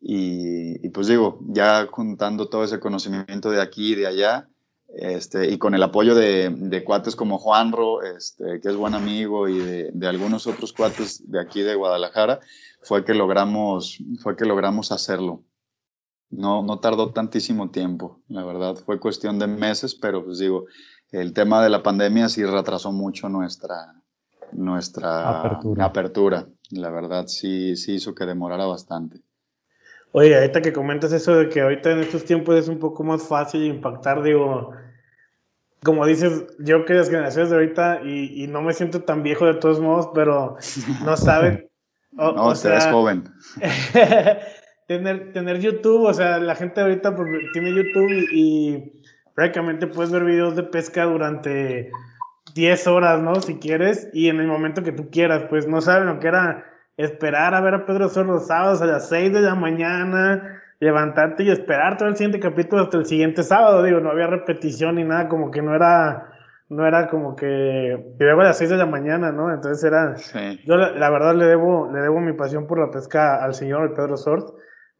[0.00, 4.48] Y, y pues digo, ya juntando todo ese conocimiento de aquí y de allá,
[4.88, 9.48] este, y con el apoyo de, de cuates como Juanro, este, que es buen amigo,
[9.48, 12.40] y de, algunos otros cuates de aquí de Guadalajara,
[12.82, 15.44] fue que logramos, fue que logramos hacerlo.
[16.30, 20.66] No, no tardó tantísimo tiempo, la verdad, fue cuestión de meses, pero pues digo,
[21.10, 24.02] el tema de la pandemia sí retrasó mucho nuestra,
[24.52, 25.84] nuestra apertura.
[25.84, 26.48] apertura.
[26.70, 29.22] La verdad sí, sí hizo que demorara bastante.
[30.12, 33.26] Oye, ahorita que comentas eso de que ahorita en estos tiempos es un poco más
[33.26, 34.72] fácil impactar, digo,
[35.82, 39.54] como dices, yo que las generaciones de ahorita, y, no me siento tan viejo de
[39.54, 40.56] todos modos, pero
[41.04, 41.68] no saben.
[42.12, 43.24] no, o sea, joven.
[44.86, 49.02] tener, tener YouTube, o sea, la gente ahorita pues, tiene YouTube y, y,
[49.34, 51.92] prácticamente puedes ver videos de pesca durante
[52.54, 53.36] 10 horas, ¿no?
[53.36, 56.64] Si quieres, y en el momento que tú quieras, pues no saben lo que era
[56.98, 61.44] esperar a ver a Pedro Sor los sábados a las 6 de la mañana, levantarte
[61.44, 65.04] y esperar todo el siguiente capítulo hasta el siguiente sábado, digo, no había repetición ni
[65.04, 66.32] nada, como que no era,
[66.68, 69.54] no era como que, que a las 6 de la mañana, ¿no?
[69.54, 70.16] Entonces era,
[70.66, 74.16] yo la, verdad le debo, le debo mi pasión por la pesca al señor Pedro
[74.16, 74.48] Sort,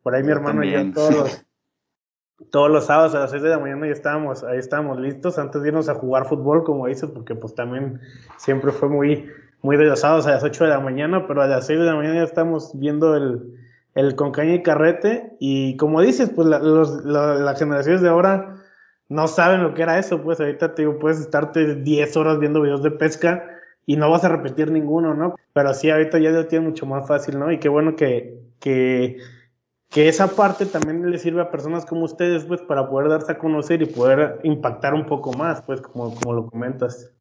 [0.02, 1.46] por ahí mi hermano y yo todos los,
[2.52, 5.60] todos los sábados a las 6 de la mañana ya estábamos, ahí estábamos listos antes
[5.62, 8.00] de irnos a jugar fútbol, como dices, porque pues también
[8.36, 9.28] siempre fue muy,
[9.62, 11.84] muy de los sábados a las 8 de la mañana, pero a las 6 de
[11.84, 13.54] la mañana ya estamos viendo el,
[13.94, 15.36] el con caña y carrete.
[15.40, 18.56] Y como dices, pues las generaciones de ahora
[19.08, 20.22] no saben lo que era eso.
[20.22, 23.44] Pues ahorita te digo, puedes estarte 10 horas viendo videos de pesca
[23.86, 25.34] y no vas a repetir ninguno, ¿no?
[25.54, 27.50] Pero sí, ahorita ya lo tiene mucho más fácil, ¿no?
[27.50, 29.16] Y qué bueno que, que,
[29.88, 33.38] que esa parte también le sirve a personas como ustedes, pues, para poder darse a
[33.38, 37.14] conocer y poder impactar un poco más, pues, como, como lo comentas.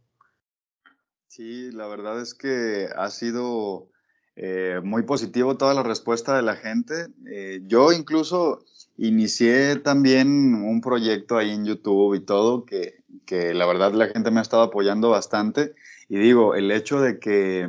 [1.27, 3.89] Sí, la verdad es que ha sido
[4.35, 7.07] eh, muy positivo toda la respuesta de la gente.
[7.29, 8.63] Eh, yo incluso
[8.97, 14.31] inicié también un proyecto ahí en YouTube y todo, que, que, la verdad la gente
[14.31, 15.75] me ha estado apoyando bastante.
[16.09, 17.67] Y digo, el hecho de que,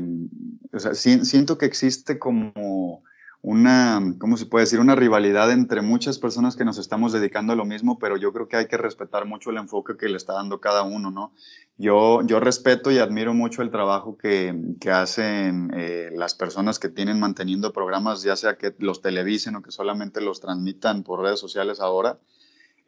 [0.72, 3.02] o sea, siento que existe como
[3.48, 4.78] una, ¿cómo se puede decir?
[4.78, 8.46] Una rivalidad entre muchas personas que nos estamos dedicando a lo mismo, pero yo creo
[8.46, 11.32] que hay que respetar mucho el enfoque que le está dando cada uno, ¿no?
[11.78, 16.90] Yo, yo respeto y admiro mucho el trabajo que, que hacen eh, las personas que
[16.90, 21.40] tienen manteniendo programas, ya sea que los televisen o que solamente los transmitan por redes
[21.40, 22.18] sociales ahora.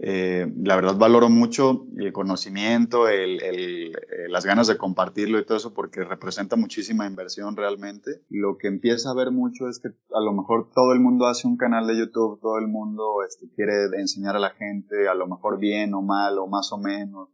[0.03, 5.45] Eh, la verdad valoro mucho el conocimiento, el, el, eh, las ganas de compartirlo y
[5.45, 8.23] todo eso porque representa muchísima inversión realmente.
[8.31, 11.47] Lo que empieza a ver mucho es que a lo mejor todo el mundo hace
[11.47, 15.27] un canal de YouTube, todo el mundo este, quiere enseñar a la gente, a lo
[15.27, 17.29] mejor bien o mal o más o menos.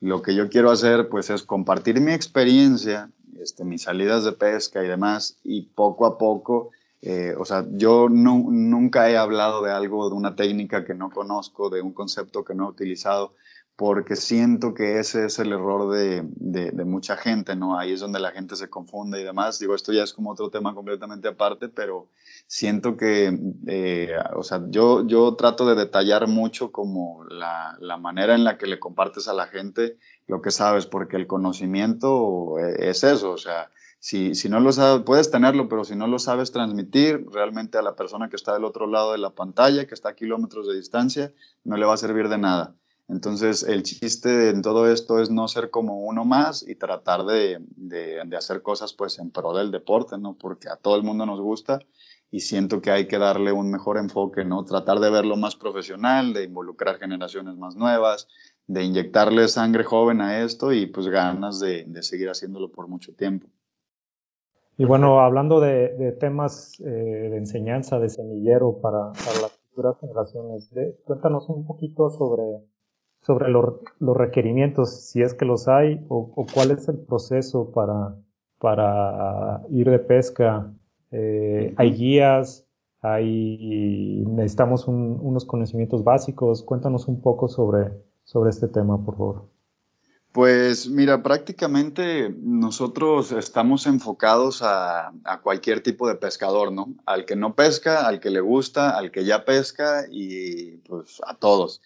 [0.00, 4.84] lo que yo quiero hacer pues es compartir mi experiencia, este, mis salidas de pesca
[4.84, 6.70] y demás y poco a poco
[7.06, 11.68] eh, o sea, yo nunca he hablado de algo, de una técnica que no conozco,
[11.68, 13.34] de un concepto que no he utilizado,
[13.76, 16.22] porque siento que ese es el error de,
[16.86, 17.78] mucha gente, ¿no?
[17.78, 19.58] Ahí es donde la gente se confunde y demás.
[19.58, 22.08] Digo, esto ya es como otro tema completamente aparte, pero
[22.46, 28.34] siento que, eh, o sea, yo, yo trato de detallar mucho como la, la manera
[28.34, 33.04] en la que le compartes a la gente lo que sabes, porque el conocimiento es
[33.04, 33.68] eso, o sea,
[34.04, 37.82] si, si no lo sabes, puedes tenerlo, pero si no lo sabes transmitir realmente a
[37.82, 40.74] la persona que está del otro lado de la pantalla, que está a kilómetros de
[40.74, 41.32] distancia,
[41.64, 42.76] no le va a servir de nada.
[43.08, 47.64] Entonces, el chiste en todo esto es no ser como uno más y tratar de,
[47.76, 50.36] de, de, hacer cosas pues en pro del deporte, ¿no?
[50.36, 51.78] Porque a todo el mundo nos gusta
[52.30, 54.66] y siento que hay que darle un mejor enfoque, ¿no?
[54.66, 58.28] Tratar de verlo más profesional, de involucrar generaciones más nuevas,
[58.66, 63.14] de inyectarle sangre joven a esto y pues ganas de, de seguir haciéndolo por mucho
[63.14, 63.48] tiempo.
[64.76, 70.68] Y bueno, hablando de, temas eh, de enseñanza, de semillero para, las futuras generaciones,
[71.04, 72.42] cuéntanos un poquito sobre,
[73.20, 78.16] sobre los, requerimientos, si es que los hay, o, cuál es el proceso para,
[78.58, 80.72] para ir de pesca.
[81.12, 82.66] Eh, ¿Hay guías?
[83.00, 86.64] ¿Hay, ¿Necesitamos unos conocimientos básicos?
[86.64, 87.92] Cuéntanos un poco sobre,
[88.24, 89.53] sobre este tema, por favor.
[90.34, 95.12] Pues mira, prácticamente nosotros estamos enfocados a,
[95.44, 96.92] cualquier tipo de pescador, ¿no?
[97.06, 101.36] Al que no pesca, al que le gusta, al que ya pesca y pues a
[101.36, 101.82] todos.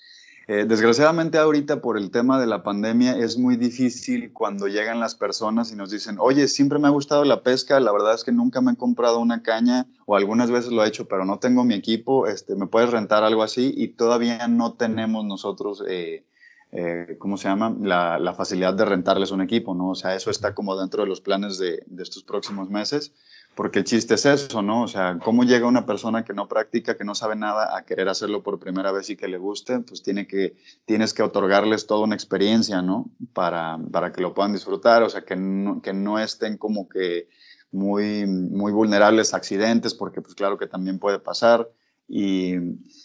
[0.47, 5.15] Eh, desgraciadamente ahorita por el tema de la pandemia es muy difícil cuando llegan las
[5.15, 8.33] personas y nos dicen, oye, siempre me ha gustado la pesca, la verdad es que
[8.33, 11.65] nunca me he comprado una caña o algunas veces lo he hecho, pero no tengo
[11.65, 15.85] mi equipo, este, me puedes rentar algo así y todavía no tenemos nosotros...
[15.87, 16.25] Eh,
[16.71, 17.75] eh, ¿cómo se llama?
[17.81, 19.91] La, la, facilidad de rentarles un equipo, ¿no?
[19.91, 23.13] O sea, eso está como dentro de los planes de, de, estos próximos meses,
[23.55, 24.83] porque el chiste es eso, ¿no?
[24.83, 28.11] O sea, ¿cómo llega una persona que no practica, que no sabe nada, a querer
[28.11, 29.81] hacerlo por primera vez y que le guste?
[29.81, 33.11] Pues tiene que, tienes que otorgarles toda una experiencia, ¿no?
[33.33, 37.29] Para, para que lo puedan disfrutar, o sea, que no, que no estén como que
[37.73, 41.71] muy, muy vulnerables a accidentes, porque pues claro que también puede pasar.
[42.07, 42.57] Y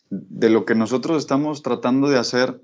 [0.10, 2.62] de lo que nosotros estamos tratando de hacer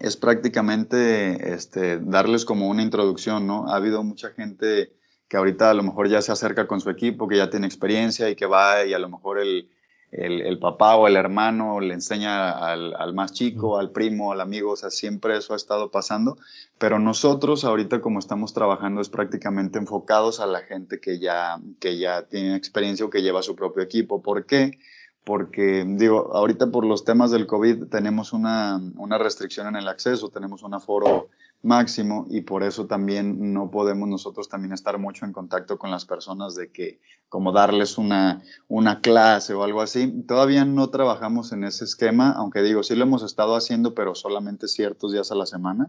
[0.00, 3.68] es prácticamente este, darles como una introducción, ¿no?
[3.68, 4.92] Ha habido mucha gente
[5.28, 8.28] que ahorita a lo mejor ya se acerca con su equipo, que ya tiene experiencia
[8.28, 9.70] y que va y a lo mejor el,
[10.10, 14.72] el, papá o el hermano le enseña al, al, más chico, al primo, al amigo,
[14.72, 16.36] o sea, siempre eso ha estado pasando,
[16.76, 21.96] pero nosotros ahorita como estamos trabajando es prácticamente enfocados a la gente que ya, que
[21.96, 24.22] ya tiene experiencia o que lleva su propio equipo.
[24.22, 24.72] ¿Por qué?
[24.72, 24.78] porque
[25.24, 30.62] digo, ahorita por los temas del COVID tenemos una, una, restricción en el acceso, tenemos
[30.62, 31.28] un aforo
[31.62, 36.04] máximo y por eso también no podemos nosotros también estar mucho en contacto con las
[36.04, 40.24] personas de que como darles una, una clase o algo así.
[40.26, 44.66] Todavía no trabajamos en ese esquema, aunque digo, sí lo hemos estado haciendo, pero solamente
[44.66, 45.88] ciertos días a la semana.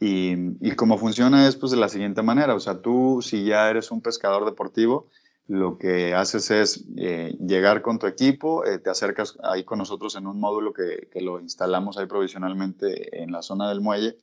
[0.00, 0.32] Y,
[0.66, 3.90] y cómo funciona es pues de la siguiente manera, o sea, tú si ya eres
[3.90, 5.08] un pescador deportivo,
[5.50, 10.14] lo que haces es eh, llegar con tu equipo, eh, te acercas ahí con nosotros
[10.14, 14.16] en un módulo que, que, lo instalamos ahí provisionalmente en la zona del muelle.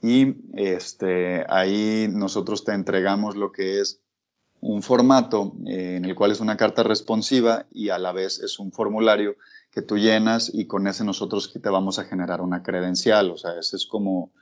[0.00, 4.00] Y este, ahí nosotros te entregamos lo que es
[4.62, 8.58] un formato eh, en el cual es una carta responsiva y a la vez es
[8.58, 9.36] un formulario
[9.70, 13.58] que tú llenas y con ese nosotros te vamos a generar una credencial, o sea,
[13.60, 14.32] ese es como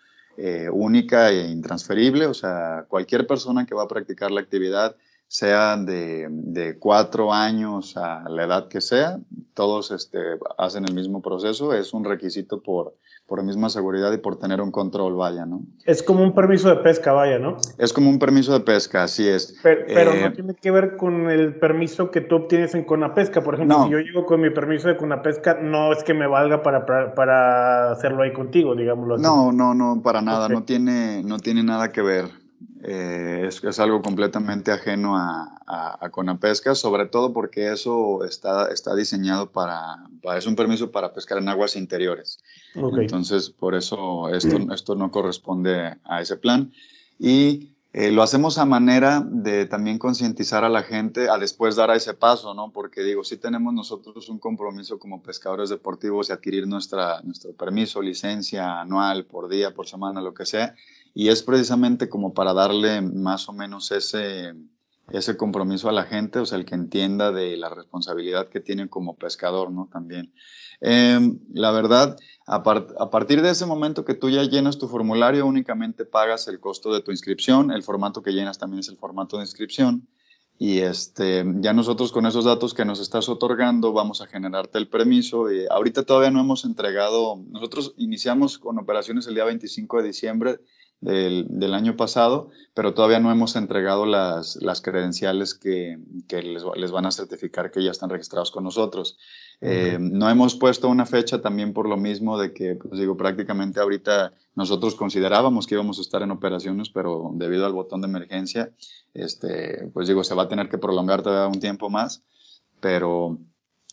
[0.72, 4.96] única e intransferible, o sea, cualquier persona que va a practicar la actividad
[5.30, 9.20] sea de, de, cuatro años a la edad que sea,
[9.54, 10.18] todos este,
[10.58, 12.96] hacen el mismo proceso, es un requisito por,
[13.28, 15.62] por misma seguridad y por tener un control, vaya, ¿no?
[15.84, 17.58] Es como un permiso de pesca, vaya, ¿no?
[17.78, 19.56] Es como un permiso de pesca, así es.
[19.62, 23.54] Pero, no eh, tiene que ver con el permiso que tú obtienes en Conapesca, por
[23.54, 26.84] ejemplo, si yo llego con mi permiso de Conapesca, no es que me valga para,
[27.14, 29.22] para, hacerlo ahí contigo, digámoslo así.
[29.22, 32.39] No, no, no, para nada, no, tiene, no tiene nada que ver.
[32.82, 39.50] Eh, es, algo completamente ajeno a, a, Conapesca, sobre todo porque eso está, está diseñado
[39.50, 42.38] para, es un permiso para pescar en aguas interiores.
[42.74, 46.72] Entonces, por eso esto, esto no corresponde a ese plan.
[47.18, 51.90] Y eh, lo hacemos a manera de también concientizar a la gente a después dar
[51.90, 52.70] a ese paso, ¿no?
[52.70, 58.00] Porque digo, sí tenemos nosotros un compromiso como pescadores deportivos de adquirir nuestra, nuestro permiso,
[58.00, 60.76] licencia anual, por día, por semana, lo que sea,
[61.14, 64.54] y es precisamente como para darle más o menos ese,
[65.12, 68.88] ese compromiso a la gente, o sea, el que entienda de la responsabilidad que tiene
[68.88, 69.88] como pescador, ¿no?
[69.92, 70.32] También.
[70.80, 76.04] Em, la verdad, a, partir de ese momento que tú ya llenas tu formulario, únicamente
[76.04, 77.70] pagas el costo de tu inscripción.
[77.70, 80.08] El formato que llenas también es el formato de inscripción.
[80.58, 84.88] Y este, ya nosotros con esos datos que nos estás otorgando vamos a generarte el
[84.88, 85.50] permiso.
[85.50, 90.60] Y ahorita todavía no hemos entregado, nosotros iniciamos con operaciones el día 25 de diciembre
[91.00, 95.98] del, año pasado, pero todavía no hemos entregado las, las credenciales que,
[96.28, 99.16] que les, les, van a certificar que ya están registrados con nosotros.
[99.62, 103.80] Eh, no hemos puesto una fecha también por lo mismo de que, pues digo, prácticamente
[103.80, 108.70] ahorita nosotros considerábamos que íbamos a estar en operaciones, pero debido al botón de emergencia,
[109.14, 112.22] este, pues digo, se va a tener que prolongar todavía un tiempo más,
[112.80, 113.38] pero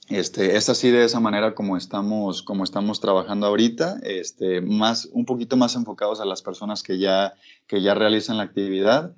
[0.09, 5.25] este, es así de esa manera como estamos, como estamos trabajando ahorita, este, más, un
[5.25, 7.33] poquito más enfocados a las personas que ya,
[7.67, 9.13] que ya realizan la actividad.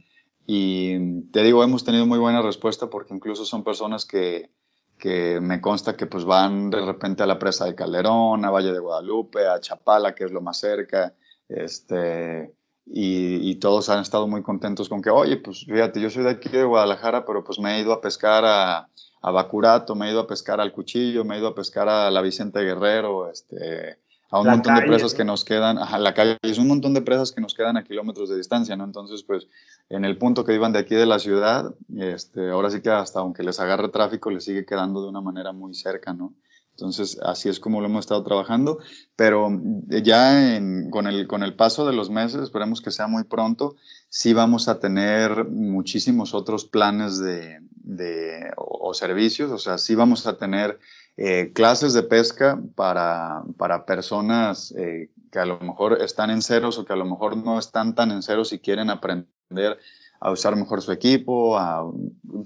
[0.47, 4.49] Y te digo, hemos tenido muy buena respuesta porque incluso son personas que,
[4.97, 8.73] que me consta que pues van de repente a la presa de Calderón, a Valle
[8.73, 11.13] de Guadalupe, a Chapala, que es lo más cerca,
[11.47, 12.51] este,
[12.85, 16.31] y, y, todos han estado muy contentos con que, oye, pues fíjate, yo soy de
[16.31, 18.89] aquí de Guadalajara, pero pues me he ido a pescar a,
[19.21, 22.09] a Bacurato, me he ido a pescar al Cuchillo, me he ido a pescar a
[22.09, 23.97] la Vicente Guerrero, este,
[24.31, 27.01] a un montón de presas que nos quedan, a la calle, es un montón de
[27.01, 28.83] presas que nos quedan a kilómetros de distancia, ¿no?
[28.83, 29.47] Entonces, pues,
[29.89, 33.19] en el punto que iban de aquí de la ciudad, este, ahora sí que hasta
[33.19, 36.33] aunque les agarre tráfico, les sigue quedando de una manera muy cerca, ¿no?
[36.79, 38.79] Entonces, así es como lo hemos estado trabajando,
[39.15, 39.49] pero
[39.87, 40.59] ya
[40.89, 43.75] con, el, con el paso de los meses, esperemos que sea muy pronto,
[44.07, 50.25] sí vamos a tener muchísimos otros planes de, de o, servicios, o sea, sí vamos
[50.25, 50.79] a tener
[51.17, 56.77] eh, clases de pesca para, para personas eh, que a lo mejor están en ceros
[56.77, 59.79] o que a lo mejor no están tan en ceros y quieren aprender
[60.19, 61.57] a usar mejor su equipo.
[61.57, 61.89] A,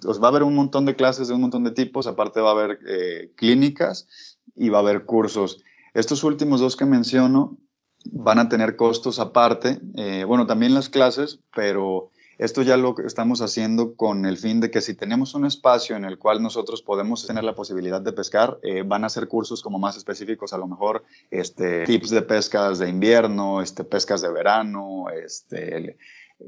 [0.02, 2.50] pues va a haber un montón de clases de un montón de tipos, aparte va
[2.50, 4.08] a haber eh, clínicas
[4.56, 5.64] y va a haber cursos.
[5.94, 7.58] Estos últimos dos que menciono
[8.06, 13.42] van a tener costos aparte, eh, bueno, también las clases, pero esto ya lo estamos
[13.42, 17.26] haciendo con el fin de que si tenemos un espacio en el cual nosotros podemos
[17.26, 20.68] tener la posibilidad de pescar, eh, van a ser cursos como más específicos, a lo
[20.68, 25.98] mejor este, tips de pescas de invierno, este, pescas de verano, este,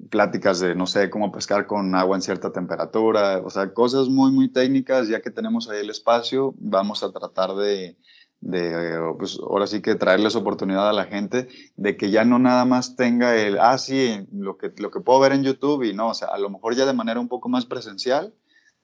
[0.09, 4.31] pláticas de, no sé, cómo pescar con agua en cierta temperatura, o sea, cosas muy,
[4.31, 7.97] muy técnicas, ya que tenemos ahí el espacio, vamos a tratar de,
[8.41, 12.65] de, pues ahora sí que traerles oportunidad a la gente de que ya no nada
[12.65, 16.09] más tenga el, ah, sí, lo que, lo que puedo ver en YouTube y no,
[16.09, 18.33] o sea, a lo mejor ya de manera un poco más presencial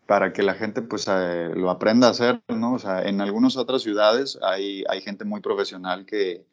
[0.07, 2.73] para que la gente pues eh, lo aprenda a hacer, ¿no?
[2.73, 6.45] O sea, en algunas otras ciudades hay, hay gente muy profesional que,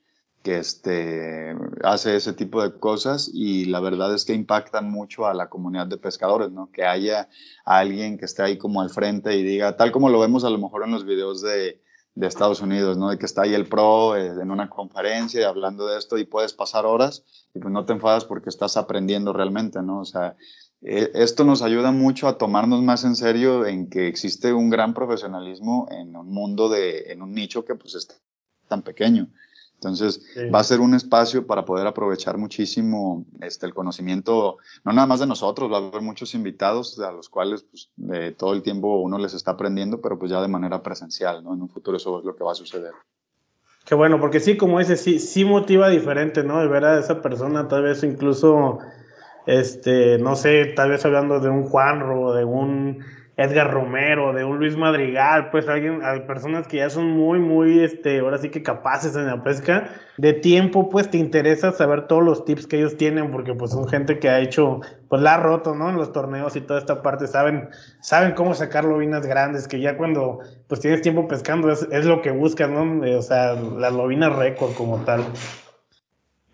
[0.42, 5.34] que este, hace ese tipo de cosas y la verdad es que impactan mucho a
[5.34, 6.70] la comunidad de pescadores, ¿no?
[6.70, 7.28] Que haya
[7.64, 10.58] alguien que esté ahí como al frente y diga, tal como lo vemos a lo
[10.58, 11.82] mejor en los videos de,
[12.14, 13.10] de Estados Unidos, ¿no?
[13.10, 16.52] De que está ahí el pro eh, en una conferencia hablando de esto y puedes
[16.52, 17.24] pasar horas
[17.54, 20.00] y pues no te enfadas porque estás aprendiendo realmente, ¿no?
[20.00, 20.36] O sea,
[20.82, 24.94] e, esto nos ayuda mucho a tomarnos más en serio en que existe un gran
[24.94, 28.08] profesionalismo en un mundo de, en un nicho que pues es
[28.68, 29.28] tan pequeño.
[29.78, 35.06] Entonces, va a ser un espacio para poder aprovechar muchísimo este, el conocimiento, no nada
[35.06, 37.88] más de nosotros, va a haber muchos invitados a los cuales pues,
[38.36, 41.54] todo el tiempo uno les está aprendiendo, pero pues ya de manera presencial, ¿no?
[41.54, 42.92] En un futuro eso es lo que va a suceder.
[43.84, 46.58] Qué bueno, porque sí, como dices, sí, sí motiva diferente, ¿no?
[46.58, 48.80] De ver a esa persona, tal vez incluso,
[49.46, 53.04] este, no sé, tal vez hablando de un Juanro, de un
[53.38, 57.78] Edgar Romero, de un Luis Madrigal, pues alguien, hay personas que ya son muy, muy,
[57.78, 59.90] este, ahora sí que capaces en la pesca.
[60.16, 63.86] De tiempo, pues te interesa saber todos los tips que ellos tienen, porque pues son
[63.86, 65.88] gente que ha hecho, pues la ha roto, ¿no?
[65.88, 67.68] En los torneos y toda esta parte, saben,
[68.00, 72.32] saben cómo sacar lobinas grandes, que ya cuando pues tienes tiempo pescando es, lo que
[72.32, 73.00] buscas, ¿no?
[73.16, 75.22] O sea, las lobinas récord como tal.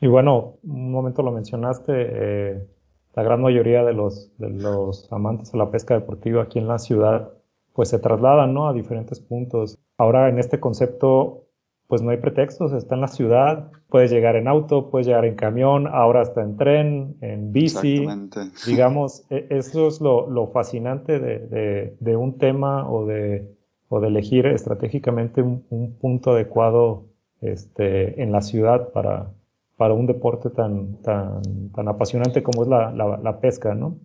[0.02, 2.66] Y bueno, un momento lo mencionaste, eh,
[3.14, 6.78] la gran mayoría de los, de los amantes a la pesca deportiva aquí en la
[6.78, 7.30] ciudad,
[7.72, 8.68] pues se trasladan ¿no?
[8.68, 9.78] a diferentes puntos.
[9.98, 11.44] Ahora en este concepto,
[11.86, 15.36] pues no hay pretextos, está en la ciudad, puedes llegar en auto, puedes llegar en
[15.36, 18.06] camión, ahora está en tren, en bici.
[18.66, 23.54] Digamos, e, eso es lo, fascinante de, un tema o de,
[23.88, 27.04] o de elegir estratégicamente un, punto adecuado
[27.40, 29.30] este, en la ciudad para,
[29.76, 33.98] para un deporte tan, tan, tan apasionante como es la, la, pesca, ¿no?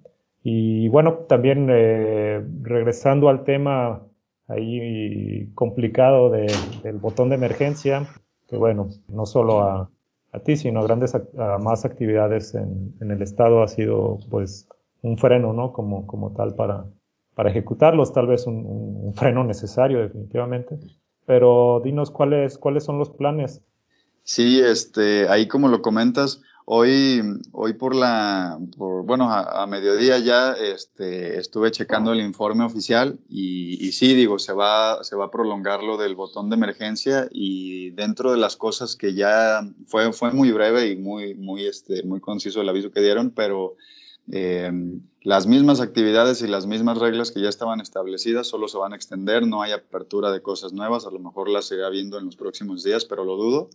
[0.44, 4.02] Y bueno, también eh, regresando al tema
[4.48, 8.08] ahí complicado del botón de emergencia,
[8.48, 9.90] que bueno, no solo a,
[10.32, 14.68] a ti, sino a grandes, a más actividades en, en, el estado ha sido pues
[15.02, 15.72] un freno, ¿no?
[15.72, 16.86] Como, como tal para,
[17.36, 20.80] para ejecutarlos, tal vez un, un freno necesario definitivamente.
[21.26, 23.64] Pero dinos cuáles, cuáles son los planes.
[24.24, 26.42] Sí, este, ahí como lo comentas,
[26.72, 27.20] Hoy,
[27.52, 33.92] hoy por la, bueno, a, mediodía ya este, estuve checando el informe oficial y, y,
[33.92, 38.32] sí, digo, se va, se va a prolongar lo del botón de emergencia y dentro
[38.32, 42.62] de las cosas que ya fue, fue muy breve y muy, muy, este, muy conciso
[42.62, 43.76] el aviso que dieron, pero
[44.32, 44.72] eh,
[45.24, 48.96] las mismas actividades y las mismas reglas que ya estaban establecidas solo se van a
[48.96, 52.36] extender, no hay apertura de cosas nuevas, a lo mejor las irá viendo en los
[52.36, 53.72] próximos días, pero lo dudo.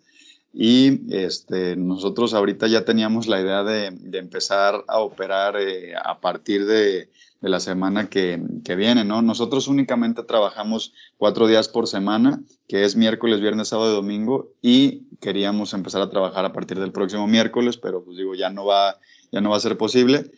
[0.57, 3.87] Y este, nosotros ahorita ya teníamos la idea de,
[4.17, 8.41] empezar a operar eh, a partir de, la semana que,
[8.77, 9.21] viene, ¿no?
[9.21, 15.03] Nosotros únicamente trabajamos cuatro días por semana, que es miércoles, viernes, sábado y domingo, y
[15.21, 18.99] queríamos empezar a trabajar a partir del próximo miércoles, pero pues digo, ya no va,
[19.31, 20.31] ya no va a ser posible.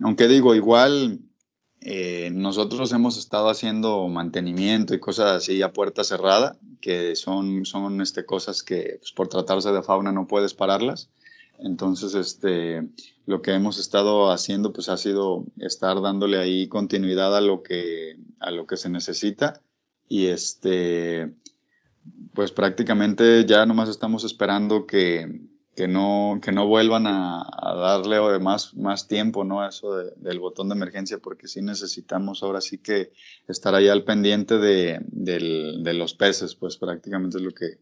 [0.00, 1.18] Aunque digo, igual
[1.84, 8.00] eh, nosotros hemos estado haciendo mantenimiento y cosas así a puerta cerrada, que son, son
[8.00, 11.10] este, cosas que pues, por tratarse de fauna no puedes pararlas.
[11.58, 12.88] Entonces, este,
[13.26, 18.16] lo que hemos estado haciendo pues ha sido estar dándole ahí continuidad a lo que,
[18.38, 19.60] a lo que se necesita
[20.08, 21.32] y este,
[22.34, 25.40] pues prácticamente ya nomás estamos esperando que,
[25.74, 27.46] que no, que no vuelvan a,
[27.76, 29.62] darle más, más tiempo ¿no?
[29.62, 33.12] a eso del botón de emergencia, porque sí necesitamos ahora sí que
[33.48, 37.78] estar ahí al pendiente de, de, los peces, pues prácticamente es lo que,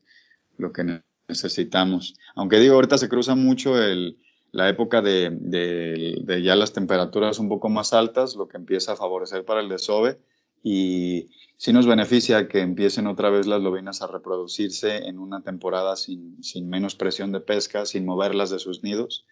[0.56, 2.14] lo que necesitamos.
[2.36, 4.18] Aunque digo, ahorita se cruza mucho el,
[4.52, 8.96] la época de, de, ya las temperaturas un poco más altas, lo que empieza a
[8.96, 10.18] favorecer para el desove
[10.62, 15.96] y sí nos beneficia que empiecen otra vez las lobinas a reproducirse en una temporada
[15.96, 19.26] sin, sin menos presión de pesca, sin moverlas de sus nidos.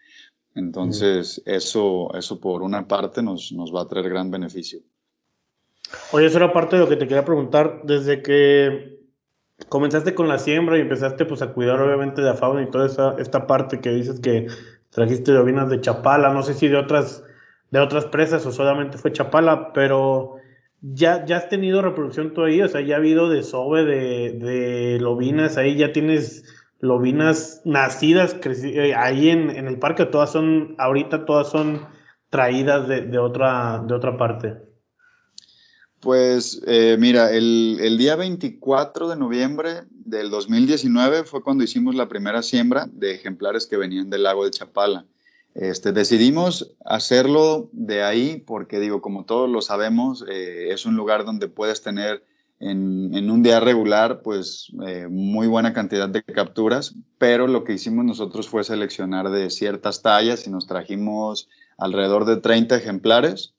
[0.54, 4.80] Entonces, eso, eso por una parte nos, nos va a traer gran beneficio.
[6.12, 7.82] Oye, eso era parte de lo que te quería preguntar.
[7.84, 8.98] Desde que
[9.68, 12.86] comenzaste con la siembra y empezaste pues, a cuidar obviamente de la fauna y toda
[12.86, 14.46] esa, esta parte que dices que
[14.90, 17.24] trajiste lobinas de Chapala, no sé si de otras,
[17.70, 20.36] de otras presas o solamente fue Chapala, pero
[20.80, 25.00] ya, ya has tenido reproducción tú ahí, o sea, ya ha habido desove de, de
[25.00, 26.44] lobinas, ahí ya tienes
[26.80, 31.86] lobinas nacidas eh, ahí en, en, el parque, todas son, ahorita todas son
[32.30, 34.56] traídas de, de otra, de otra parte.
[36.00, 42.08] Pues eh, mira, el, el, día 24 de noviembre del 2019 fue cuando hicimos la
[42.08, 45.06] primera siembra de ejemplares que venían del lago de Chapala.
[45.54, 51.24] Este, decidimos hacerlo de ahí porque, digo, como todos lo sabemos, eh, es un lugar
[51.24, 52.24] donde puedes tener
[52.60, 58.04] en, un día regular, pues, eh, muy buena cantidad de capturas, pero lo que hicimos
[58.04, 63.54] nosotros fue seleccionar de ciertas tallas y nos trajimos alrededor de 30 ejemplares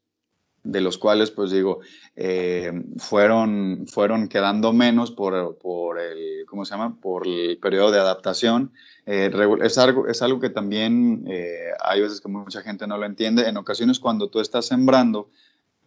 [0.64, 1.80] de los cuales, pues digo,
[2.16, 6.98] eh, fueron, fueron quedando menos por, por, el, ¿cómo se llama?
[7.00, 8.72] Por el periodo de adaptación.
[9.06, 9.32] Eh,
[9.62, 13.48] es, algo, es algo que también eh, hay veces que mucha gente no lo entiende.
[13.48, 15.30] En ocasiones cuando tú estás sembrando,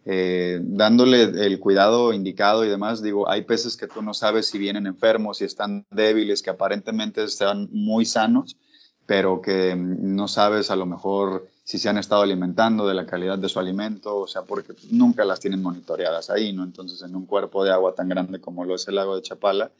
[0.05, 4.85] dándole el cuidado indicado y demás, digo, hay peces que tú no sabes si vienen
[4.85, 8.57] enfermos, si están débiles, que aparentemente están muy sanos,
[9.05, 13.37] pero que no sabes a lo mejor si se han estado alimentando de la calidad
[13.37, 16.63] de su alimento, o sea, porque nunca las tienen monitoreadas ahí, ¿no?
[16.63, 19.71] Entonces, en un cuerpo de agua tan grande como lo es el lago de Chapala,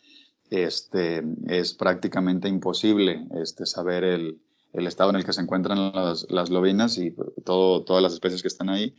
[0.50, 4.40] este, es prácticamente imposible este, saber el,
[4.74, 7.14] el estado en el que se encuentran las, las lobinas y
[7.44, 8.96] todo, todas las especies que están ahí.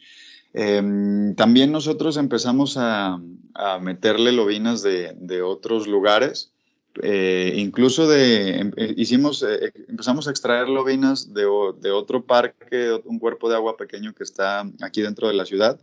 [0.52, 3.18] Em, también nosotros empezamos a,
[3.54, 6.53] a meterle lobinas de, de otros lugares,
[7.02, 11.42] eh, incluso de, em, eh, hicimos, eh, empezamos a extraer lobinas de,
[11.80, 15.80] de, otro parque, un cuerpo de agua pequeño que está aquí dentro de la ciudad.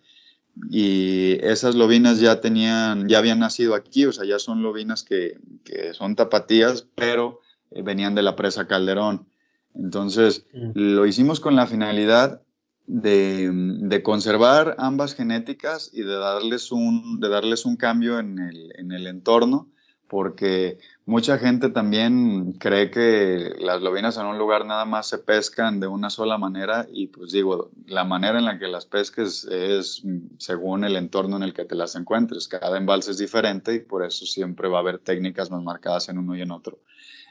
[0.70, 5.38] Y esas lobinas ya tenían, ya habían nacido aquí, o sea, ya son lobinas que,
[5.64, 7.40] que son tapatías, pero
[7.72, 9.28] venían de la presa Calderón.
[9.76, 10.72] Entonces, mm.
[10.76, 12.42] lo hicimos con la finalidad
[12.88, 18.74] de, de, conservar ambas genéticas y de darles un, de darles un cambio en el,
[18.78, 19.70] en el entorno
[20.12, 20.78] porque
[21.12, 25.88] mucha gente también cree que las lobinas en un lugar nada más se pescan de
[25.88, 30.04] una sola manera y pues digo, la manera en la que las pesques es
[30.38, 32.48] según el entorno en el que te las encuentres.
[32.48, 36.18] Cada embalse es diferente y por eso siempre va a haber técnicas más marcadas en
[36.18, 36.80] uno y en otro.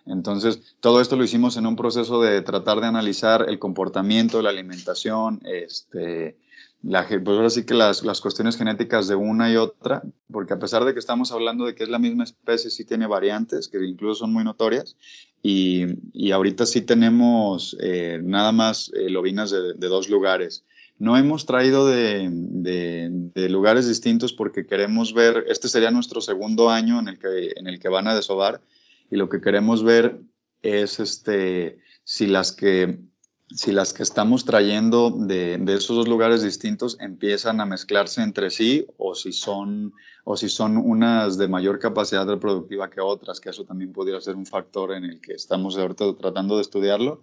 [0.05, 4.51] Entonces, todo esto lo hicimos en un proceso de tratar de analizar el comportamiento, la
[4.51, 6.37] alimentación, este,
[6.83, 10.59] la, pues ahora sí que las, las, cuestiones genéticas de una y otra, porque a
[10.59, 13.85] pesar de que estamos hablando de que es la misma especie, sí tiene variantes que
[13.85, 14.97] incluso son muy notorias.
[15.43, 20.65] Y, y ahorita sí tenemos eh, nada más eh, lobinas de, de, dos lugares.
[20.99, 26.71] No hemos traído de, de, de, lugares distintos porque queremos ver, este sería nuestro segundo
[26.71, 28.61] año en el que, en el que van a desovar
[29.11, 30.21] y lo que queremos ver
[30.63, 33.01] es este, si las que
[33.55, 38.51] si las que estamos trayendo de, de, esos dos lugares distintos empiezan a mezclarse entre
[38.51, 39.93] sí o si son
[40.25, 44.37] o si son unas de mayor capacidad reproductiva que otras, que eso también podría ser
[44.37, 47.23] un factor en el que estamos ahorita tratando de estudiarlo,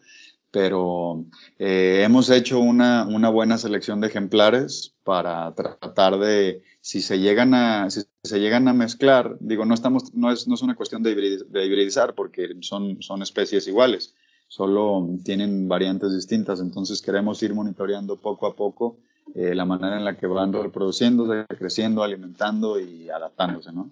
[0.51, 1.25] pero
[1.59, 7.53] eh, hemos hecho una, una, buena selección de ejemplares para tratar de, si se llegan
[7.53, 11.03] a, si se llegan a mezclar, digo, no, estamos, no, es, no es una cuestión
[11.03, 14.15] de, hibridizar porque son, son especies iguales,
[14.47, 18.97] solo tienen variantes distintas, entonces queremos ir monitoreando poco a poco
[19.35, 23.91] eh, la manera en la que van reproduciéndose, creciendo, alimentando y adaptándose, ¿no?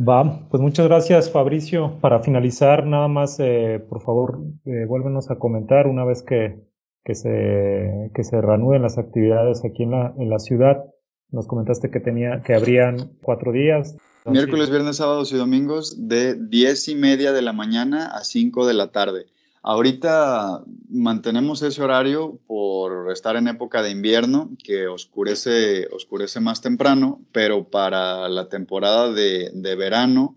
[0.00, 1.98] Va, pues muchas gracias Fabricio.
[2.00, 6.64] Para finalizar, nada más, eh, por favor, eh, vuélvenos a comentar una vez que,
[7.04, 10.84] que, se, que se reanuden las actividades aquí en la, en la ciudad.
[11.30, 13.96] Nos comentaste que, tenía, que habrían cuatro días.
[14.24, 18.74] Miércoles, viernes, sábados y domingos de diez y media de la mañana a cinco de
[18.74, 19.26] la tarde.
[19.64, 27.20] Ahorita mantenemos ese horario por estar en época de invierno, que oscurece, oscurece más temprano,
[27.30, 30.36] pero para la temporada de, verano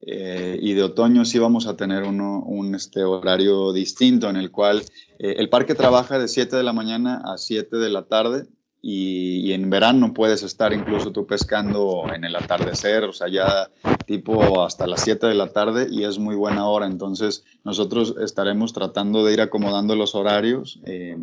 [0.00, 4.52] eh, y de otoño sí vamos a tener uno, un este, horario distinto en el
[4.52, 4.82] cual
[5.18, 8.46] eh, el parque trabaja de 7 de la mañana a 7 de la tarde
[8.82, 13.70] y, en verano puedes estar incluso tú pescando en el atardecer, o sea, ya
[14.06, 16.86] tipo hasta las 7 de la tarde y es muy buena hora.
[16.86, 21.16] Entonces, nosotros estaremos tratando de ir acomodando los horarios eh,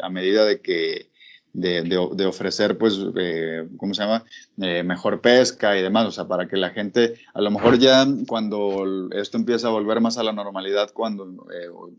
[0.00, 1.10] a, medida de que
[1.52, 4.24] de, ofrecer, pues, eh, ¿cómo se llama?
[4.62, 8.06] Eh, mejor pesca y demás, o sea, para que la gente, a lo mejor ya
[8.26, 11.46] cuando esto empieza a volver más a la normalidad, cuando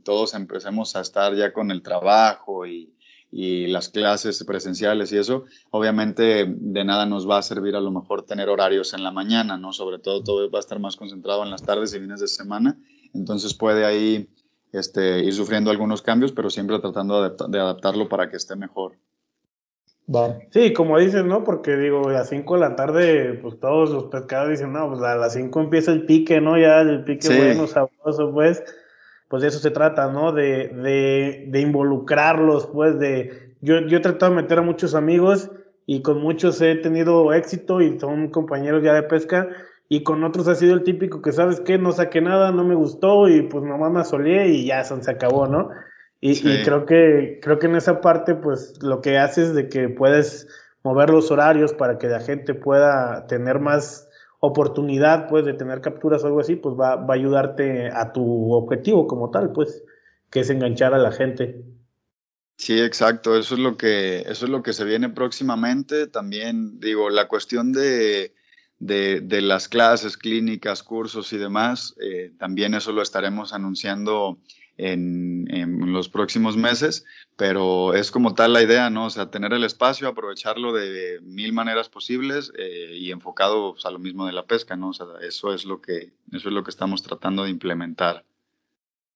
[0.04, 2.90] todos empecemos a estar ya con el trabajo y,
[3.36, 7.90] y las clases presenciales y eso, obviamente de nada nos va a servir a lo
[7.90, 9.74] mejor tener horarios en la mañana, ¿no?
[9.74, 12.78] Sobre todo todo va a estar más concentrado en las tardes y fines de semana,
[13.12, 14.30] entonces puede ahí
[14.72, 18.94] este, ir sufriendo algunos cambios, pero siempre tratando de, adaptarlo para que esté mejor.
[20.52, 21.44] Sí, como dices, ¿no?
[21.44, 25.02] Porque digo, a las 5 de la tarde, pues todos los pescadores dicen, no, pues
[25.02, 26.60] a las 5 empieza el pique, ¿no?
[26.60, 28.62] Ya el pique bueno, sabroso, pues
[29.34, 30.32] pues de eso se trata, ¿no?
[30.32, 33.56] De, de, de involucrarlos, pues de...
[33.62, 35.50] Yo, yo he tratado de meter a muchos amigos
[35.88, 39.48] y con muchos he tenido éxito y son compañeros ya de pesca
[39.90, 41.80] y con otros ha sido el típico que, ¿sabes qué?
[41.80, 45.48] No saqué nada, no me gustó y pues nomás me asolé y ya se acabó,
[45.48, 45.72] ¿no?
[46.22, 49.90] Y, y, creo que creo que en esa parte pues lo que haces de que
[49.90, 50.48] puedes
[50.84, 54.03] mover los horarios para que la gente pueda tener más
[54.46, 58.52] oportunidad pues de tener capturas o algo así, pues va, va, a ayudarte a tu
[58.52, 59.84] objetivo como tal, pues,
[60.30, 61.64] que es enganchar a la gente.
[62.58, 66.08] Sí, exacto, eso es lo que, eso es lo que se viene próximamente.
[66.08, 68.34] También digo, la cuestión de,
[68.86, 74.38] de, las clases, clínicas, cursos y demás, eh, también eso lo estaremos anunciando
[74.78, 77.06] en, en, los próximos meses,
[77.36, 79.06] pero es como tal la idea, ¿no?
[79.06, 83.92] O sea, tener el espacio, aprovecharlo de mil maneras posibles eh, y enfocado pues, a
[83.92, 84.90] lo mismo de la pesca, ¿no?
[84.90, 88.26] O sea, eso es lo que, eso es lo que estamos tratando de implementar.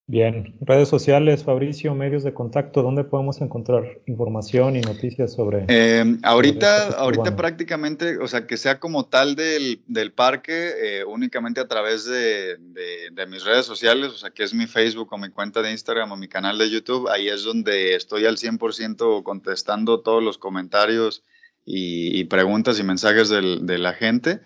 [0.09, 5.65] Bien, redes sociales, Fabricio, medios de contacto, ¿dónde podemos encontrar información y noticias sobre?
[5.67, 11.59] Eh, ahorita, ahorita prácticamente, o sea, que sea como tal del, del parque, eh, únicamente
[11.59, 15.17] a través de, de, de, mis redes sociales, o sea, que es mi Facebook o
[15.17, 19.23] mi cuenta de Instagram o mi canal de YouTube, ahí es donde estoy al 100%
[19.23, 21.25] contestando todos los comentarios
[21.65, 24.39] y, y preguntas y mensajes del, de la gente.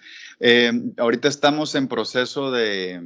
[0.43, 2.99] Eh, ahorita estamos en proceso de,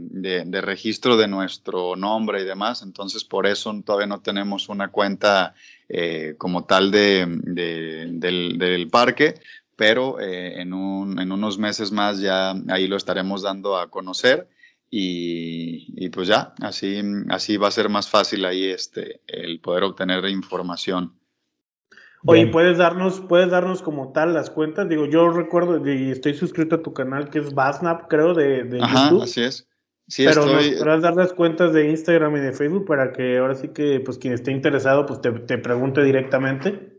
[0.61, 5.53] registro de nuestro nombre y demás, entonces por eso todavía no tenemos una cuenta
[5.89, 9.33] eh, como tal de, del, del, parque,
[9.75, 14.47] pero eh, en, un, en, unos meses más ya ahí lo estaremos dando a conocer
[14.89, 19.83] y, y, pues ya, así, así va a ser más fácil ahí este, el poder
[19.83, 21.19] obtener información.
[22.25, 24.89] Oye, ¿puedes darnos, puedes darnos como tal las cuentas?
[24.89, 28.81] Digo, yo recuerdo y estoy suscrito a tu canal que es Basnap, creo, de, de
[28.81, 29.67] Ajá, así es.
[30.07, 30.71] Sí, Pero estoy...
[30.71, 33.99] nos podrás dar las cuentas de Instagram y de Facebook para que ahora sí que
[33.99, 36.95] pues quien esté interesado pues te, te pregunte directamente.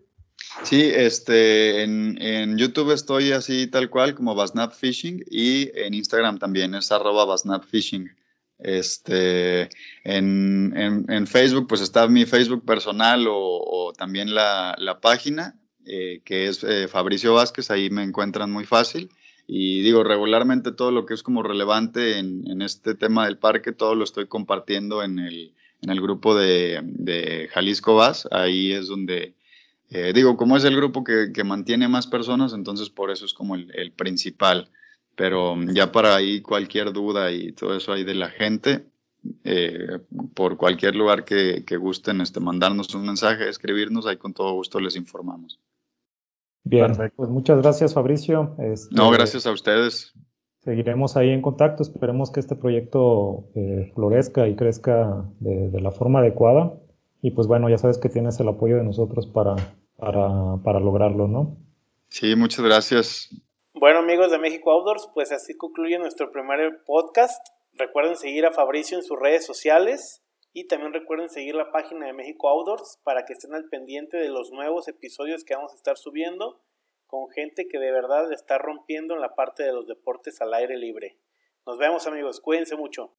[0.63, 6.39] Sí, este, en, en, YouTube estoy así tal cual como Basnap Fishing y en Instagram
[6.39, 8.11] también es arroba Basnap Fishing.
[8.59, 9.69] Este,
[10.05, 15.55] en, Facebook pues está mi Facebook personal o, también la, página
[15.85, 19.11] eh, que es eh, Fabricio Vázquez, ahí me encuentran muy fácil.
[19.49, 23.95] Y digo, regularmente todo lo que es como relevante en, este tema del parque, todo
[23.95, 25.53] lo estoy compartiendo en el,
[26.01, 28.27] grupo de, Jalisco Vas.
[28.33, 29.35] Ahí es donde
[29.91, 33.55] eh, digo, como es el grupo que, mantiene más personas, entonces por eso es como
[33.55, 34.69] el, principal.
[35.17, 38.85] Pero ya para ahí cualquier duda y todo eso ahí de la gente,
[39.45, 39.99] eh,
[40.35, 44.79] por cualquier lugar que, que, gusten este, mandarnos un mensaje, escribirnos, ahí con todo gusto
[44.79, 45.59] les informamos.
[46.65, 48.57] Bien, pues muchas gracias Fabricio.
[48.59, 50.13] Este, no, gracias a ustedes.
[50.61, 55.93] Seguiremos ahí en contacto, esperemos que este proyecto eh, florezca y crezca de, de la
[55.93, 56.75] forma adecuada
[57.23, 59.57] y pues bueno, ya sabes que tienes el apoyo de nosotros para,
[59.97, 61.57] para, lograrlo, ¿no?
[62.09, 63.35] Sí, muchas gracias.
[63.79, 67.47] Bueno, amigos de México Outdoors, pues así concluye nuestro primer podcast.
[67.75, 70.23] Recuerden seguir a Fabricio en sus redes sociales
[70.55, 74.31] y también recuerden seguir la página de México Outdoors para que estén al pendiente de
[74.31, 76.63] los nuevos episodios que vamos a estar subiendo
[77.07, 80.79] con gente que de verdad está rompiendo en la parte de los deportes al aire
[80.79, 81.19] libre.
[81.67, 83.13] Nos vemos amigos, cuídense mucho.